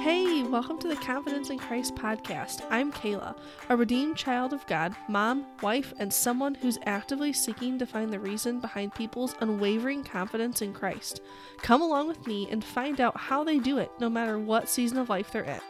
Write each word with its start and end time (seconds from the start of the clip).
Hey, 0.00 0.44
welcome 0.44 0.78
to 0.78 0.88
the 0.88 0.94
Confidence 0.96 1.50
in 1.50 1.58
Christ 1.58 1.96
podcast. 1.96 2.64
I'm 2.70 2.92
Kayla, 2.92 3.36
a 3.68 3.76
redeemed 3.76 4.16
child 4.16 4.52
of 4.52 4.64
God, 4.68 4.94
mom, 5.08 5.44
wife, 5.60 5.92
and 5.98 6.12
someone 6.12 6.54
who's 6.54 6.78
actively 6.86 7.32
seeking 7.32 7.78
to 7.80 7.86
find 7.86 8.12
the 8.12 8.20
reason 8.20 8.60
behind 8.60 8.94
people's 8.94 9.34
unwavering 9.40 10.04
confidence 10.04 10.62
in 10.62 10.72
Christ. 10.72 11.20
Come 11.58 11.82
along 11.82 12.06
with 12.06 12.26
me 12.28 12.48
and 12.48 12.64
find 12.64 13.00
out 13.00 13.16
how 13.16 13.42
they 13.42 13.58
do 13.58 13.78
it, 13.78 13.90
no 13.98 14.08
matter 14.08 14.38
what 14.38 14.68
season 14.68 14.98
of 14.98 15.08
life 15.08 15.32
they're 15.32 15.42
in. 15.42 15.60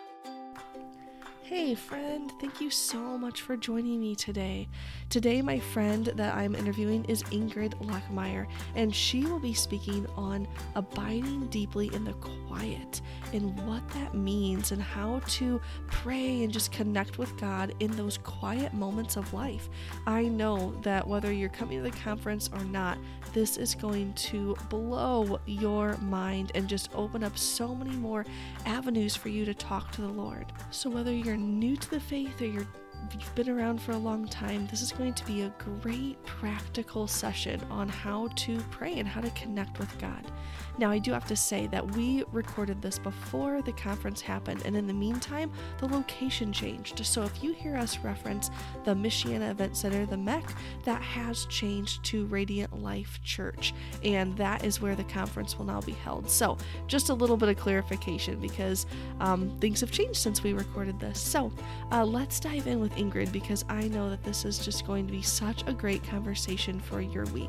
Hey, 1.48 1.74
friend, 1.74 2.30
thank 2.42 2.60
you 2.60 2.68
so 2.68 3.16
much 3.16 3.40
for 3.40 3.56
joining 3.56 3.98
me 4.00 4.14
today. 4.14 4.68
Today, 5.08 5.40
my 5.40 5.58
friend 5.58 6.04
that 6.04 6.34
I'm 6.34 6.54
interviewing 6.54 7.06
is 7.06 7.22
Ingrid 7.22 7.72
Lochamire, 7.86 8.46
and 8.74 8.94
she 8.94 9.24
will 9.24 9.38
be 9.38 9.54
speaking 9.54 10.06
on 10.14 10.46
abiding 10.74 11.46
deeply 11.46 11.88
in 11.94 12.04
the 12.04 12.12
quiet 12.12 13.00
and 13.32 13.58
what 13.66 13.88
that 13.94 14.12
means 14.14 14.72
and 14.72 14.82
how 14.82 15.22
to 15.26 15.58
pray 15.86 16.44
and 16.44 16.52
just 16.52 16.70
connect 16.70 17.16
with 17.16 17.34
God 17.38 17.74
in 17.80 17.96
those 17.96 18.18
quiet 18.18 18.74
moments 18.74 19.16
of 19.16 19.32
life. 19.32 19.70
I 20.06 20.24
know 20.24 20.74
that 20.82 21.08
whether 21.08 21.32
you're 21.32 21.48
coming 21.48 21.82
to 21.82 21.90
the 21.90 21.96
conference 21.96 22.50
or 22.52 22.64
not, 22.64 22.98
this 23.32 23.56
is 23.56 23.74
going 23.74 24.12
to 24.14 24.54
blow 24.68 25.40
your 25.46 25.96
mind 25.98 26.52
and 26.54 26.68
just 26.68 26.90
open 26.94 27.24
up 27.24 27.38
so 27.38 27.74
many 27.74 27.96
more 27.96 28.26
avenues 28.66 29.16
for 29.16 29.30
you 29.30 29.46
to 29.46 29.54
talk 29.54 29.90
to 29.92 30.02
the 30.02 30.08
Lord. 30.08 30.52
So, 30.70 30.90
whether 30.90 31.12
you're 31.12 31.37
new 31.38 31.76
to 31.76 31.90
the 31.90 32.00
faith 32.00 32.40
or 32.40 32.46
you're 32.46 32.66
you've 33.12 33.34
been 33.34 33.48
around 33.48 33.80
for 33.80 33.92
a 33.92 33.98
long 33.98 34.26
time, 34.26 34.66
this 34.70 34.82
is 34.82 34.92
going 34.92 35.14
to 35.14 35.24
be 35.24 35.42
a 35.42 35.52
great 35.58 36.22
practical 36.24 37.06
session 37.06 37.60
on 37.70 37.88
how 37.88 38.28
to 38.36 38.58
pray 38.70 38.98
and 38.98 39.08
how 39.08 39.20
to 39.20 39.30
connect 39.30 39.78
with 39.78 39.98
God. 39.98 40.30
Now, 40.78 40.90
I 40.92 40.98
do 40.98 41.12
have 41.12 41.26
to 41.26 41.36
say 41.36 41.66
that 41.68 41.96
we 41.96 42.22
recorded 42.30 42.80
this 42.80 43.00
before 43.00 43.62
the 43.62 43.72
conference 43.72 44.20
happened, 44.20 44.62
and 44.64 44.76
in 44.76 44.86
the 44.86 44.94
meantime, 44.94 45.50
the 45.78 45.88
location 45.88 46.52
changed. 46.52 47.04
So 47.04 47.24
if 47.24 47.42
you 47.42 47.52
hear 47.52 47.76
us 47.76 47.98
reference 47.98 48.50
the 48.84 48.94
Michiana 48.94 49.50
Event 49.50 49.76
Center, 49.76 50.06
the 50.06 50.16
MEC, 50.16 50.44
that 50.84 51.02
has 51.02 51.46
changed 51.46 52.04
to 52.04 52.26
Radiant 52.26 52.80
Life 52.80 53.20
Church, 53.24 53.74
and 54.04 54.36
that 54.36 54.64
is 54.64 54.80
where 54.80 54.94
the 54.94 55.04
conference 55.04 55.58
will 55.58 55.64
now 55.64 55.80
be 55.80 55.92
held. 55.92 56.30
So 56.30 56.56
just 56.86 57.08
a 57.08 57.14
little 57.14 57.36
bit 57.36 57.48
of 57.48 57.56
clarification 57.56 58.38
because 58.38 58.86
um, 59.18 59.50
things 59.58 59.80
have 59.80 59.90
changed 59.90 60.20
since 60.20 60.44
we 60.44 60.52
recorded 60.52 61.00
this. 61.00 61.20
So 61.20 61.50
uh, 61.90 62.04
let's 62.04 62.38
dive 62.38 62.68
in 62.68 62.78
with 62.78 62.87
Ingrid 62.92 63.32
because 63.32 63.64
I 63.68 63.88
know 63.88 64.10
that 64.10 64.22
this 64.24 64.44
is 64.44 64.58
just 64.58 64.86
going 64.86 65.06
to 65.06 65.12
be 65.12 65.22
such 65.22 65.64
a 65.66 65.72
great 65.72 66.02
conversation 66.04 66.80
for 66.80 67.00
your 67.00 67.24
week. 67.26 67.48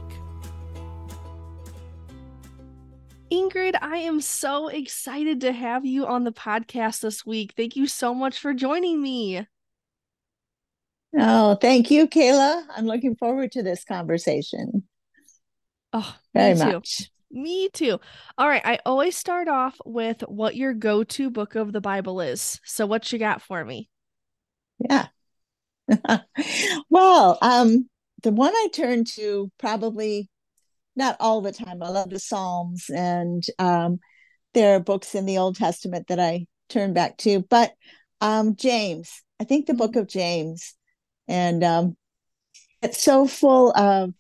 Ingrid, 3.32 3.76
I 3.82 3.98
am 3.98 4.22
so 4.22 4.70
excited 4.70 5.42
to 5.42 5.52
have 5.52 5.86
you 5.86 6.08
on 6.08 6.24
the 6.24 6.32
podcast 6.32 7.02
this 7.02 7.26
week. 7.26 7.54
Thank 7.56 7.76
you 7.76 7.86
so 7.86 8.14
much 8.14 8.40
for 8.40 8.54
joining 8.54 9.02
me. 9.02 9.46
Oh, 11.18 11.56
thank 11.56 11.92
you, 11.92 12.08
Kayla. 12.08 12.64
I'm 12.76 12.86
looking 12.86 13.16
forward 13.16 13.52
to 13.54 13.64
this 13.64 13.84
conversation. 13.84 14.84
Oh, 15.94 16.16
very 16.34 16.56
much. 16.56 17.10
Me 17.32 17.70
too. 17.70 18.00
All 18.38 18.48
right. 18.48 18.66
I 18.66 18.80
always 18.86 19.16
start 19.16 19.48
off 19.48 19.80
with 19.86 20.22
what 20.22 20.56
your 20.56 20.74
go 20.74 21.04
to 21.04 21.30
book 21.30 21.56
of 21.56 21.72
the 21.72 21.82
Bible 21.82 22.22
is. 22.22 22.60
So, 22.64 22.86
what 22.86 23.12
you 23.12 23.20
got 23.20 23.42
for 23.42 23.64
me? 23.64 23.90
Yeah. 24.80 25.08
well, 26.90 27.38
um, 27.42 27.90
the 28.24 28.32
one 28.32 28.54
I 28.56 28.68
turn 28.74 29.06
to 29.16 29.52
probably 29.58 30.30
not 30.96 31.18
all 31.20 31.42
the 31.42 31.52
time. 31.52 31.82
I 31.82 31.90
love 31.90 32.10
the 32.10 32.20
Psalms, 32.20 32.90
and 32.90 33.44
um, 33.58 34.00
there 34.54 34.76
are 34.76 34.80
books 34.80 35.16
in 35.16 35.26
the 35.26 35.38
Old 35.38 35.56
Testament 35.56 36.08
that 36.08 36.20
I 36.20 36.46
turn 36.70 36.94
back 36.94 37.18
to. 37.20 37.42
But 37.50 37.74
um, 38.22 38.56
James, 38.56 39.24
I 39.40 39.46
think 39.46 39.66
the 39.66 39.74
book 39.74 39.92
mm-hmm. 39.92 40.00
of 40.00 40.08
James, 40.08 40.76
and 41.28 41.64
um, 41.64 41.98
it's 42.82 43.02
so 43.02 43.28
full 43.28 43.72
of 43.76 44.14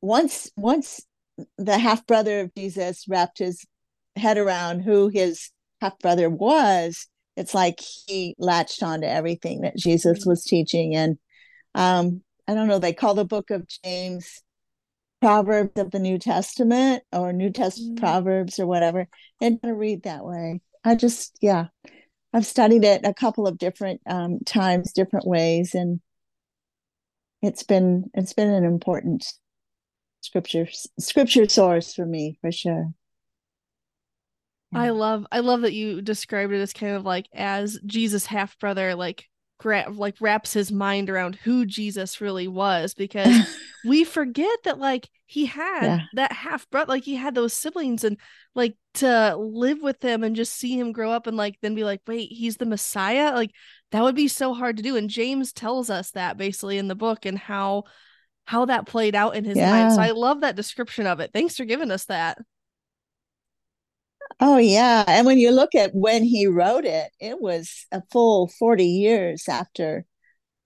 once 0.00 0.50
once 0.56 1.04
the 1.58 1.78
half 1.78 2.06
brother 2.06 2.40
of 2.40 2.54
Jesus 2.54 3.04
wrapped 3.08 3.38
his 3.38 3.64
head 4.16 4.38
around 4.38 4.80
who 4.80 5.08
his 5.08 5.50
half 5.80 5.98
brother 5.98 6.30
was. 6.30 7.06
It's 7.36 7.54
like 7.54 7.80
he 8.06 8.34
latched 8.38 8.82
onto 8.82 9.06
everything 9.06 9.62
that 9.62 9.76
Jesus 9.76 10.20
mm-hmm. 10.20 10.30
was 10.30 10.44
teaching, 10.44 10.94
and 10.94 11.18
um, 11.74 12.22
I 12.48 12.54
don't 12.54 12.68
know. 12.68 12.78
They 12.78 12.92
call 12.92 13.14
the 13.14 13.24
book 13.24 13.50
of 13.50 13.66
James 13.84 14.42
Proverbs 15.20 15.78
of 15.78 15.90
the 15.90 15.98
New 15.98 16.18
Testament 16.18 17.02
or 17.12 17.32
New 17.32 17.50
Testament 17.50 17.98
mm. 17.98 18.00
Proverbs 18.00 18.58
or 18.58 18.66
whatever, 18.66 19.08
and 19.40 19.60
to 19.62 19.74
read 19.74 20.04
that 20.04 20.24
way. 20.24 20.60
I 20.84 20.94
just, 20.94 21.36
yeah, 21.40 21.66
I've 22.32 22.46
studied 22.46 22.84
it 22.84 23.00
a 23.04 23.14
couple 23.14 23.46
of 23.46 23.58
different 23.58 24.00
um, 24.06 24.38
times, 24.46 24.92
different 24.92 25.26
ways, 25.26 25.74
and 25.74 26.00
it's 27.42 27.62
been 27.62 28.10
it's 28.14 28.32
been 28.32 28.50
an 28.50 28.64
important 28.64 29.26
scripture 30.20 30.66
scripture 30.98 31.48
source 31.48 31.94
for 31.94 32.06
me 32.06 32.38
for 32.40 32.52
sure. 32.52 32.92
I 34.76 34.90
love 34.90 35.26
I 35.32 35.40
love 35.40 35.62
that 35.62 35.72
you 35.72 36.02
described 36.02 36.52
it 36.52 36.60
as 36.60 36.72
kind 36.72 36.94
of 36.94 37.04
like 37.04 37.26
as 37.34 37.78
Jesus 37.86 38.26
half 38.26 38.58
brother, 38.58 38.94
like 38.94 39.24
gra- 39.58 39.88
like 39.90 40.16
wraps 40.20 40.52
his 40.52 40.70
mind 40.70 41.10
around 41.10 41.36
who 41.36 41.66
Jesus 41.66 42.20
really 42.20 42.48
was 42.48 42.94
because 42.94 43.56
we 43.84 44.04
forget 44.04 44.58
that 44.64 44.78
like 44.78 45.08
he 45.26 45.46
had 45.46 45.82
yeah. 45.82 46.00
that 46.14 46.32
half 46.32 46.68
brother 46.70 46.88
like 46.92 47.04
he 47.04 47.16
had 47.16 47.34
those 47.34 47.52
siblings 47.52 48.04
and 48.04 48.18
like 48.54 48.76
to 48.94 49.36
live 49.36 49.78
with 49.82 50.02
him 50.02 50.22
and 50.22 50.36
just 50.36 50.54
see 50.54 50.78
him 50.78 50.92
grow 50.92 51.10
up 51.10 51.26
and 51.26 51.36
like 51.36 51.56
then 51.62 51.74
be 51.74 51.84
like 51.84 52.00
wait 52.06 52.30
he's 52.30 52.56
the 52.56 52.66
messiah 52.66 53.34
like 53.34 53.50
that 53.90 54.02
would 54.02 54.14
be 54.14 54.28
so 54.28 54.54
hard 54.54 54.76
to 54.76 54.82
do 54.82 54.96
and 54.96 55.10
James 55.10 55.52
tells 55.52 55.90
us 55.90 56.12
that 56.12 56.36
basically 56.36 56.78
in 56.78 56.88
the 56.88 56.94
book 56.94 57.26
and 57.26 57.38
how 57.38 57.84
how 58.44 58.66
that 58.66 58.86
played 58.86 59.14
out 59.14 59.34
in 59.34 59.44
his 59.44 59.56
yeah. 59.56 59.70
mind 59.70 59.94
so 59.94 60.00
I 60.00 60.10
love 60.10 60.42
that 60.42 60.56
description 60.56 61.06
of 61.06 61.20
it 61.20 61.30
thanks 61.32 61.56
for 61.56 61.64
giving 61.64 61.90
us 61.90 62.04
that 62.04 62.38
Oh, 64.40 64.58
yeah. 64.58 65.04
And 65.06 65.26
when 65.26 65.38
you 65.38 65.50
look 65.50 65.74
at 65.74 65.94
when 65.94 66.22
he 66.22 66.46
wrote 66.46 66.84
it, 66.84 67.10
it 67.20 67.40
was 67.40 67.86
a 67.92 68.02
full 68.10 68.48
40 68.58 68.84
years 68.84 69.48
after 69.48 70.04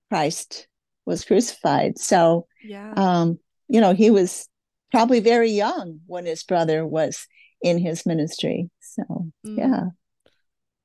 Christ 0.09 0.69
was 1.07 1.25
crucified. 1.25 1.99
So, 1.99 2.47
yeah. 2.65 2.93
um, 2.97 3.39
you 3.69 3.81
know, 3.81 3.95
he 3.95 4.11
was 4.11 4.49
probably 4.91 5.21
very 5.21 5.51
young 5.51 6.01
when 6.07 6.27
his 6.27 6.43
brother 6.43 6.87
was 6.87 7.27
in 7.63 7.79
his 7.79 8.07
ministry. 8.07 8.71
So, 8.81 9.03
mm. 9.47 9.59
yeah. 9.59 9.85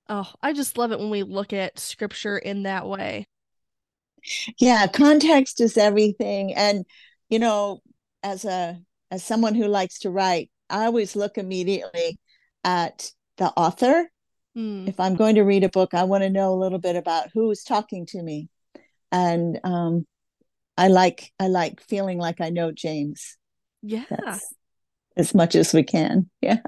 Oh, 0.07 0.31
I 0.41 0.53
just 0.53 0.77
love 0.77 0.91
it 0.91 0.99
when 0.99 1.09
we 1.09 1.23
look 1.23 1.53
at 1.53 1.79
scripture 1.79 2.37
in 2.37 2.63
that 2.63 2.87
way. 2.87 3.25
Yeah, 4.59 4.87
context 4.87 5.61
is 5.61 5.77
everything. 5.77 6.53
And, 6.53 6.85
you 7.29 7.39
know, 7.39 7.81
as 8.21 8.45
a 8.45 8.79
as 9.11 9.23
someone 9.23 9.55
who 9.55 9.67
likes 9.67 9.99
to 9.99 10.09
write, 10.09 10.51
I 10.69 10.85
always 10.85 11.15
look 11.15 11.37
immediately 11.37 12.19
at 12.65 13.11
the 13.37 13.45
author. 13.55 14.09
Mm. 14.57 14.89
If 14.89 14.99
I'm 14.99 15.15
going 15.15 15.35
to 15.35 15.43
read 15.43 15.63
a 15.63 15.69
book, 15.69 15.93
I 15.93 16.03
want 16.03 16.23
to 16.23 16.29
know 16.29 16.53
a 16.53 16.59
little 16.59 16.79
bit 16.79 16.95
about 16.95 17.29
who 17.33 17.51
is 17.51 17.63
talking 17.63 18.05
to 18.07 18.21
me. 18.21 18.49
And 19.11 19.59
um, 19.63 20.05
I 20.77 20.89
like 20.89 21.31
I 21.39 21.47
like 21.47 21.79
feeling 21.79 22.17
like 22.17 22.41
I 22.41 22.49
know 22.49 22.71
James. 22.71 23.37
Yeah. 23.81 24.05
That's 24.09 24.53
as 25.15 25.33
much 25.33 25.55
as 25.55 25.73
we 25.73 25.83
can. 25.83 26.29
Yeah. 26.41 26.59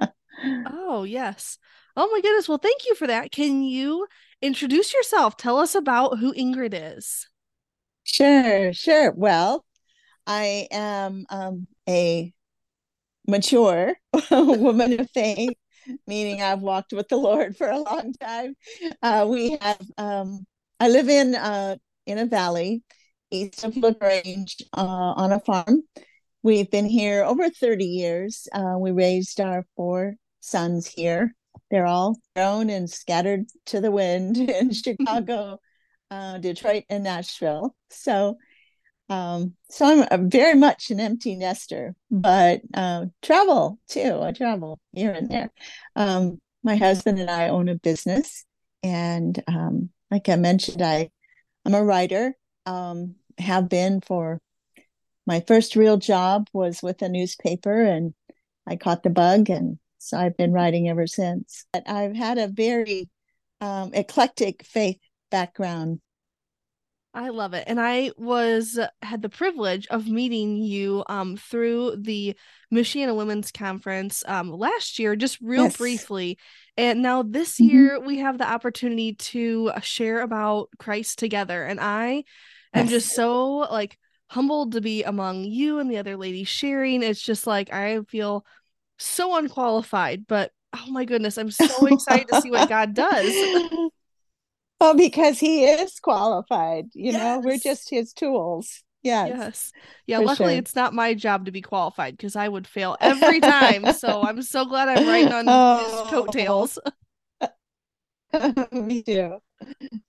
Oh, 0.68 1.04
yes. 1.04 1.58
Oh 1.96 2.08
my 2.12 2.22
goodness. 2.22 2.48
Well, 2.48 2.60
thank 2.60 2.86
you 2.86 2.94
for 2.94 3.08
that. 3.08 3.32
Can 3.32 3.64
you 3.64 4.06
introduce 4.40 4.94
yourself? 4.94 5.36
Tell 5.36 5.58
us 5.58 5.74
about 5.74 6.20
who 6.20 6.32
Ingrid 6.36 6.74
is. 6.76 7.28
Sure, 8.04 8.72
sure. 8.72 9.12
Well, 9.14 9.66
I 10.28 10.68
am 10.70 11.26
um, 11.32 11.68
a 11.90 12.32
mature 13.28 13.96
woman 14.32 15.00
of 15.00 15.10
faith 15.10 15.58
meaning 16.08 16.42
I've 16.42 16.62
walked 16.62 16.94
with 16.94 17.08
the 17.10 17.18
Lord 17.18 17.56
for 17.56 17.70
a 17.70 17.80
long 17.80 18.14
time. 18.14 18.56
Uh, 19.02 19.26
we 19.30 19.58
have, 19.62 19.82
um, 19.98 20.46
I 20.80 20.90
live 20.90 21.10
in 21.10 21.36
uh, 21.36 21.78
in 22.06 22.18
a 22.18 22.26
valley 22.26 22.84
east 23.32 23.64
of 23.64 23.76
LaGrange 23.76 24.58
uh, 24.76 25.14
on 25.16 25.32
a 25.32 25.40
farm. 25.40 25.84
We've 26.44 26.70
been 26.70 26.86
here 26.86 27.24
over 27.24 27.50
30 27.50 27.86
years. 27.86 28.48
Uh, 28.54 28.76
we 28.80 28.92
raised 28.92 29.42
our 29.42 29.66
four 29.76 30.16
sons 30.40 30.88
here. 30.88 31.34
They're 31.70 31.86
all 31.86 32.18
grown 32.36 32.70
and 32.70 32.90
scattered 32.90 33.46
to 33.68 33.82
the 33.82 33.92
wind 33.92 34.38
in 34.50 34.72
Chicago, 34.72 35.60
uh, 36.10 36.38
Detroit, 36.38 36.84
and 36.90 37.04
Nashville. 37.04 37.76
So 37.90 38.38
um, 39.10 39.56
so 39.70 39.86
I'm 39.86 40.08
a, 40.12 40.24
very 40.28 40.56
much 40.56 40.90
an 40.92 41.00
empty 41.00 41.36
nester, 41.36 41.96
but 42.12 42.62
uh, 42.74 43.06
travel 43.22 43.80
too. 43.88 44.20
I 44.22 44.32
travel 44.32 44.80
here 44.94 45.12
and 45.12 45.30
there. 45.30 45.52
Um, 45.96 46.40
my 46.64 46.76
husband 46.76 47.20
and 47.20 47.30
I 47.30 47.50
own 47.50 47.70
a 47.70 47.76
business, 47.76 48.46
and 48.84 49.42
um, 49.48 49.90
like 50.12 50.30
I 50.30 50.36
mentioned, 50.36 50.82
I 50.82 51.10
I'm 51.66 51.76
a 51.76 51.84
writer. 51.84 52.36
Um, 52.66 53.16
have 53.38 53.70
been 53.70 54.02
for 54.02 54.42
my 55.26 55.44
first 55.48 55.76
real 55.76 55.98
job 55.98 56.48
was 56.54 56.82
with 56.82 57.02
a 57.02 57.10
newspaper, 57.10 57.84
and 57.84 58.14
I 58.66 58.76
caught 58.76 59.04
the 59.04 59.10
bug, 59.10 59.50
and 59.50 59.80
so 60.00 60.18
I've 60.18 60.38
been 60.38 60.54
writing 60.54 60.90
ever 60.90 61.08
since. 61.08 61.66
But 61.72 61.90
I've 61.90 62.16
had 62.16 62.38
a 62.38 62.48
very 62.48 63.10
um, 63.62 63.94
eclectic 63.94 64.64
faith 64.66 65.00
background. 65.32 66.00
I 67.18 67.30
love 67.30 67.56
it. 67.56 67.64
And 67.66 67.82
I 67.82 68.12
was 68.16 68.80
had 69.02 69.24
the 69.24 69.30
privilege 69.30 69.88
of 69.88 70.08
meeting 70.08 70.58
you 70.58 71.04
um 71.08 71.36
through 71.36 71.96
the 71.98 72.36
Michiana 72.72 73.16
Women's 73.16 73.52
Conference 73.52 74.24
um 74.28 74.52
last 74.52 75.00
year 75.00 75.16
just 75.16 75.42
real 75.42 75.64
yes. 75.64 75.78
briefly. 75.78 76.38
And 76.78 77.02
now 77.02 77.24
this 77.24 77.56
mm-hmm. 77.56 77.76
year 77.76 78.00
we 78.00 78.20
have 78.20 78.38
the 78.38 78.48
opportunity 78.48 79.14
to 79.14 79.72
share 79.82 80.22
about 80.22 80.70
Christ 80.78 81.18
together 81.18 81.64
and 81.64 81.80
I 81.80 82.24
am 82.72 82.86
yes. 82.86 82.90
just 82.90 83.16
so 83.16 83.58
like 83.72 83.98
humbled 84.30 84.74
to 84.74 84.82
be 84.82 85.02
among 85.02 85.44
you 85.46 85.80
and 85.80 85.90
the 85.90 85.98
other 85.98 86.18
ladies 86.18 86.48
sharing. 86.48 87.02
It's 87.02 87.22
just 87.22 87.48
like 87.48 87.74
I 87.74 88.02
feel 88.04 88.46
so 89.00 89.38
unqualified, 89.38 90.28
but 90.28 90.52
oh 90.76 90.92
my 90.92 91.04
goodness, 91.04 91.40
I'm 91.40 91.50
so 91.50 91.88
excited 91.88 92.28
to 92.28 92.42
see 92.42 92.52
what 92.52 92.70
God 92.70 92.94
does. 92.94 93.34
Well, 94.80 94.96
because 94.96 95.40
he 95.40 95.66
is 95.66 96.00
qualified, 96.00 96.86
you 96.94 97.12
yes. 97.12 97.22
know, 97.22 97.40
we're 97.40 97.58
just 97.58 97.90
his 97.90 98.14
tools. 98.14 98.84
Yes. 99.04 99.30
Yes. 99.30 99.72
Yeah. 100.06 100.20
Luckily, 100.20 100.54
sure. 100.54 100.60
it's 100.60 100.76
not 100.76 100.94
my 100.94 101.14
job 101.14 101.46
to 101.46 101.52
be 101.52 101.62
qualified 101.62 102.18
because 102.18 102.36
I 102.36 102.48
would 102.48 102.68
fail 102.68 102.98
every 103.02 103.40
time. 103.40 103.94
so 103.94 104.22
I'm 104.24 104.42
so 104.42 104.66
glad 104.66 104.90
I'm 104.90 105.08
riding 105.08 105.34
on 105.34 105.46
oh. 105.48 106.04
his 106.04 106.12
coattails. 106.12 106.80
Me 108.72 109.02
too. 109.04 109.38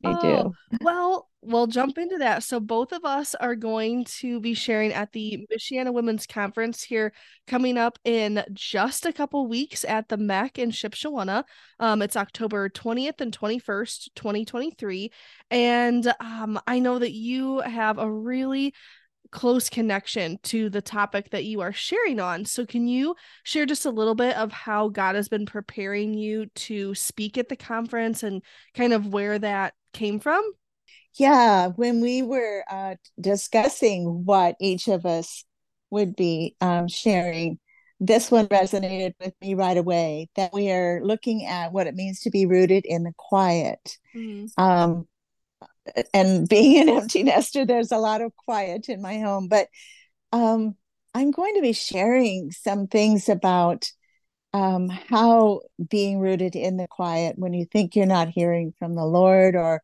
Me 0.03 0.17
too. 0.21 0.53
Oh, 0.53 0.53
well, 0.81 1.29
we'll 1.49 1.67
jump 1.67 1.97
into 1.97 2.19
that. 2.19 2.43
So 2.43 2.61
both 2.61 2.93
of 2.93 3.05
us 3.05 3.35
are 3.35 3.55
going 3.55 4.05
to 4.21 4.39
be 4.39 4.53
sharing 4.53 4.93
at 4.93 5.13
the 5.13 5.47
Michiana 5.51 5.93
Women's 5.93 6.27
Conference 6.27 6.83
here 6.83 7.13
coming 7.47 7.79
up 7.79 7.99
in 8.05 8.45
just 8.53 9.07
a 9.07 9.13
couple 9.13 9.47
weeks 9.49 9.85
at 9.85 10.09
the 10.09 10.19
MEC 10.19 10.59
in 10.59 10.71
Shipshewana. 10.71 11.45
Um, 11.81 12.03
it's 12.03 12.17
October 12.17 12.69
20th 12.69 13.21
and 13.23 13.37
21st, 13.37 14.11
2023. 14.15 15.11
And 15.51 16.13
um, 16.21 16.61
I 16.67 16.79
know 16.81 16.99
that 16.99 17.13
you 17.13 17.61
have 17.61 17.97
a 17.97 18.11
really 18.11 18.75
close 19.31 19.69
connection 19.71 20.39
to 20.43 20.71
the 20.71 20.83
topic 20.83 21.31
that 21.31 21.45
you 21.45 21.61
are 21.61 21.73
sharing 21.73 22.21
on. 22.21 22.45
So, 22.45 22.67
can 22.67 22.87
you 22.87 23.15
share 23.43 23.67
just 23.67 23.87
a 23.87 23.91
little 23.91 24.15
bit 24.15 24.37
of 24.37 24.53
how 24.53 24.89
God 24.89 25.15
has 25.15 25.29
been 25.29 25.47
preparing 25.47 26.15
you 26.15 26.47
to 26.47 26.95
speak 26.95 27.39
at 27.39 27.49
the 27.49 27.57
conference 27.57 28.23
and 28.23 28.43
kind 28.75 28.93
of 28.93 29.07
where 29.07 29.39
that 29.39 29.75
came 29.93 30.19
from? 30.21 30.43
Yeah, 31.19 31.69
when 31.69 32.01
we 32.01 32.23
were 32.23 32.63
uh, 32.71 32.95
discussing 33.21 34.25
what 34.25 34.55
each 34.61 34.87
of 34.87 35.05
us 35.05 35.45
would 35.91 36.15
be 36.15 36.55
um, 36.61 36.87
sharing, 36.87 37.59
this 37.99 38.31
one 38.31 38.47
resonated 38.47 39.15
with 39.21 39.35
me 39.41 39.55
right 39.55 39.77
away 39.77 40.31
that 40.37 40.53
we 40.53 40.71
are 40.71 41.01
looking 41.03 41.45
at 41.45 41.73
what 41.73 41.89
it 41.89 41.97
means 41.97 42.21
to 42.21 42.31
be 42.31 42.47
rooted 42.47 42.85
in 42.87 43.03
the 43.03 43.13
quiet. 43.17 43.97
Mm-hmm. 44.15 44.63
Um, 44.63 45.09
and 46.15 46.49
being 46.49 46.83
an 46.83 46.89
empty 46.89 47.25
nester, 47.25 47.67
there's 47.67 47.91
a 47.91 47.99
lot 47.99 48.21
of 48.21 48.37
quiet 48.37 48.89
in 48.89 49.03
my 49.03 49.19
home. 49.19 49.49
But 49.49 49.67
um, 50.33 50.77
I'm 51.15 51.33
going 51.33 51.57
to 51.57 51.63
be 51.63 51.73
sharing 51.73 52.53
some 52.53 52.87
things 52.87 53.29
about 53.29 53.91
um, 54.53 54.89
how 54.89 55.63
being 55.91 56.21
rooted 56.21 56.55
in 56.55 56.77
the 56.77 56.87
quiet 56.87 57.37
when 57.39 57.55
you 57.55 57.65
think 57.65 57.97
you're 57.97 58.07
not 58.07 58.29
hearing 58.29 58.73
from 58.79 58.95
the 58.95 59.05
Lord, 59.05 59.57
or 59.57 59.83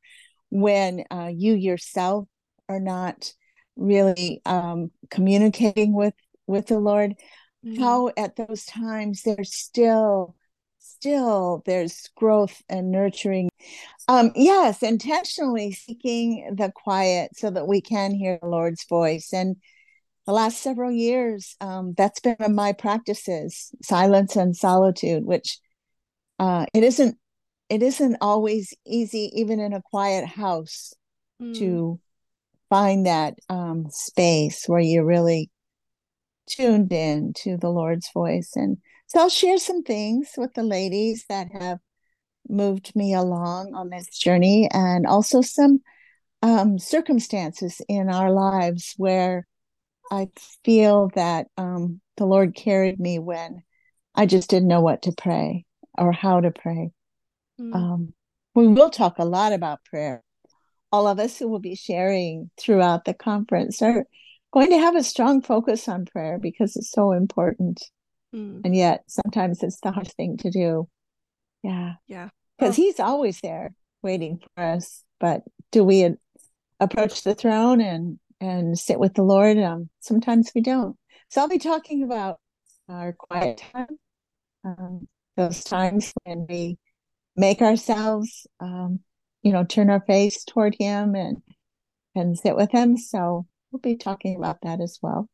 when 0.54 1.04
uh, 1.10 1.30
you 1.34 1.54
yourself 1.54 2.28
are 2.68 2.78
not 2.78 3.32
really 3.76 4.40
um, 4.46 4.92
communicating 5.10 5.92
with 5.92 6.14
with 6.46 6.68
the 6.68 6.78
Lord, 6.78 7.14
mm-hmm. 7.66 7.82
how 7.82 8.12
at 8.16 8.36
those 8.36 8.64
times 8.64 9.22
there's 9.22 9.52
still 9.52 10.36
still 10.78 11.62
there's 11.66 12.08
growth 12.16 12.62
and 12.68 12.92
nurturing 12.92 13.48
um, 14.06 14.30
yes, 14.36 14.82
intentionally 14.82 15.72
seeking 15.72 16.54
the 16.56 16.70
quiet 16.72 17.32
so 17.34 17.50
that 17.50 17.66
we 17.66 17.80
can 17.80 18.12
hear 18.12 18.38
the 18.40 18.48
Lord's 18.48 18.84
voice. 18.84 19.32
And 19.32 19.56
the 20.26 20.32
last 20.32 20.62
several 20.62 20.92
years, 20.92 21.56
um, 21.60 21.94
that's 21.96 22.20
been 22.20 22.36
my 22.54 22.74
practices: 22.74 23.72
silence 23.82 24.36
and 24.36 24.54
solitude. 24.54 25.24
Which 25.24 25.58
uh, 26.38 26.66
it 26.72 26.84
isn't. 26.84 27.16
It 27.68 27.82
isn't 27.82 28.18
always 28.20 28.74
easy, 28.86 29.30
even 29.34 29.60
in 29.60 29.72
a 29.72 29.82
quiet 29.82 30.26
house, 30.26 30.92
mm. 31.40 31.56
to 31.58 32.00
find 32.68 33.06
that 33.06 33.34
um, 33.48 33.86
space 33.90 34.64
where 34.66 34.80
you're 34.80 35.04
really 35.04 35.50
tuned 36.46 36.92
in 36.92 37.32
to 37.34 37.56
the 37.56 37.70
Lord's 37.70 38.10
voice. 38.12 38.52
And 38.54 38.78
so 39.06 39.20
I'll 39.20 39.28
share 39.28 39.58
some 39.58 39.82
things 39.82 40.30
with 40.36 40.54
the 40.54 40.62
ladies 40.62 41.24
that 41.28 41.48
have 41.52 41.78
moved 42.48 42.94
me 42.94 43.14
along 43.14 43.74
on 43.74 43.88
this 43.88 44.08
journey, 44.08 44.68
and 44.72 45.06
also 45.06 45.40
some 45.40 45.80
um, 46.42 46.78
circumstances 46.78 47.80
in 47.88 48.10
our 48.10 48.30
lives 48.30 48.94
where 48.98 49.46
I 50.10 50.28
feel 50.64 51.10
that 51.14 51.46
um, 51.56 52.00
the 52.16 52.26
Lord 52.26 52.54
carried 52.54 53.00
me 53.00 53.18
when 53.18 53.62
I 54.14 54.26
just 54.26 54.50
didn't 54.50 54.68
know 54.68 54.82
what 54.82 55.02
to 55.02 55.12
pray 55.16 55.64
or 55.96 56.12
how 56.12 56.40
to 56.40 56.50
pray. 56.50 56.90
Mm. 57.60 57.74
Um, 57.74 58.14
we 58.54 58.68
will 58.68 58.90
talk 58.90 59.18
a 59.18 59.24
lot 59.24 59.52
about 59.52 59.84
prayer. 59.84 60.22
All 60.92 61.08
of 61.08 61.18
us 61.18 61.38
who 61.38 61.48
will 61.48 61.60
be 61.60 61.74
sharing 61.74 62.50
throughout 62.58 63.04
the 63.04 63.14
conference 63.14 63.82
are 63.82 64.04
going 64.52 64.70
to 64.70 64.78
have 64.78 64.94
a 64.94 65.02
strong 65.02 65.42
focus 65.42 65.88
on 65.88 66.06
prayer 66.06 66.38
because 66.38 66.76
it's 66.76 66.90
so 66.90 67.12
important. 67.12 67.82
Mm. 68.34 68.60
And 68.64 68.76
yet, 68.76 69.04
sometimes 69.08 69.62
it's 69.62 69.80
the 69.80 69.90
hard 69.90 70.12
thing 70.12 70.36
to 70.38 70.50
do. 70.50 70.88
Yeah. 71.62 71.94
Yeah. 72.06 72.28
Because 72.58 72.78
oh. 72.78 72.82
he's 72.82 73.00
always 73.00 73.40
there 73.40 73.74
waiting 74.02 74.40
for 74.54 74.62
us. 74.62 75.02
But 75.18 75.42
do 75.72 75.82
we 75.82 76.14
approach 76.78 77.22
the 77.22 77.34
throne 77.34 77.80
and 77.80 78.18
and 78.40 78.78
sit 78.78 79.00
with 79.00 79.14
the 79.14 79.22
Lord? 79.22 79.58
Um, 79.58 79.88
sometimes 80.00 80.52
we 80.54 80.60
don't. 80.60 80.96
So 81.30 81.40
I'll 81.40 81.48
be 81.48 81.58
talking 81.58 82.04
about 82.04 82.38
our 82.88 83.12
quiet 83.12 83.62
time, 83.72 83.98
um, 84.64 85.08
those 85.36 85.64
times 85.64 86.12
when 86.24 86.46
we 86.48 86.78
make 87.36 87.62
ourselves, 87.62 88.46
um, 88.60 89.00
you 89.42 89.52
know, 89.52 89.64
turn 89.64 89.90
our 89.90 90.04
face 90.06 90.44
toward 90.44 90.76
Him 90.78 91.14
and 91.14 91.38
and 92.14 92.38
sit 92.38 92.56
with 92.56 92.70
Him. 92.70 92.96
So 92.96 93.46
we'll 93.70 93.80
be 93.80 93.96
talking 93.96 94.36
about 94.36 94.60
that 94.62 94.80
as 94.80 94.98
well. 95.02 95.28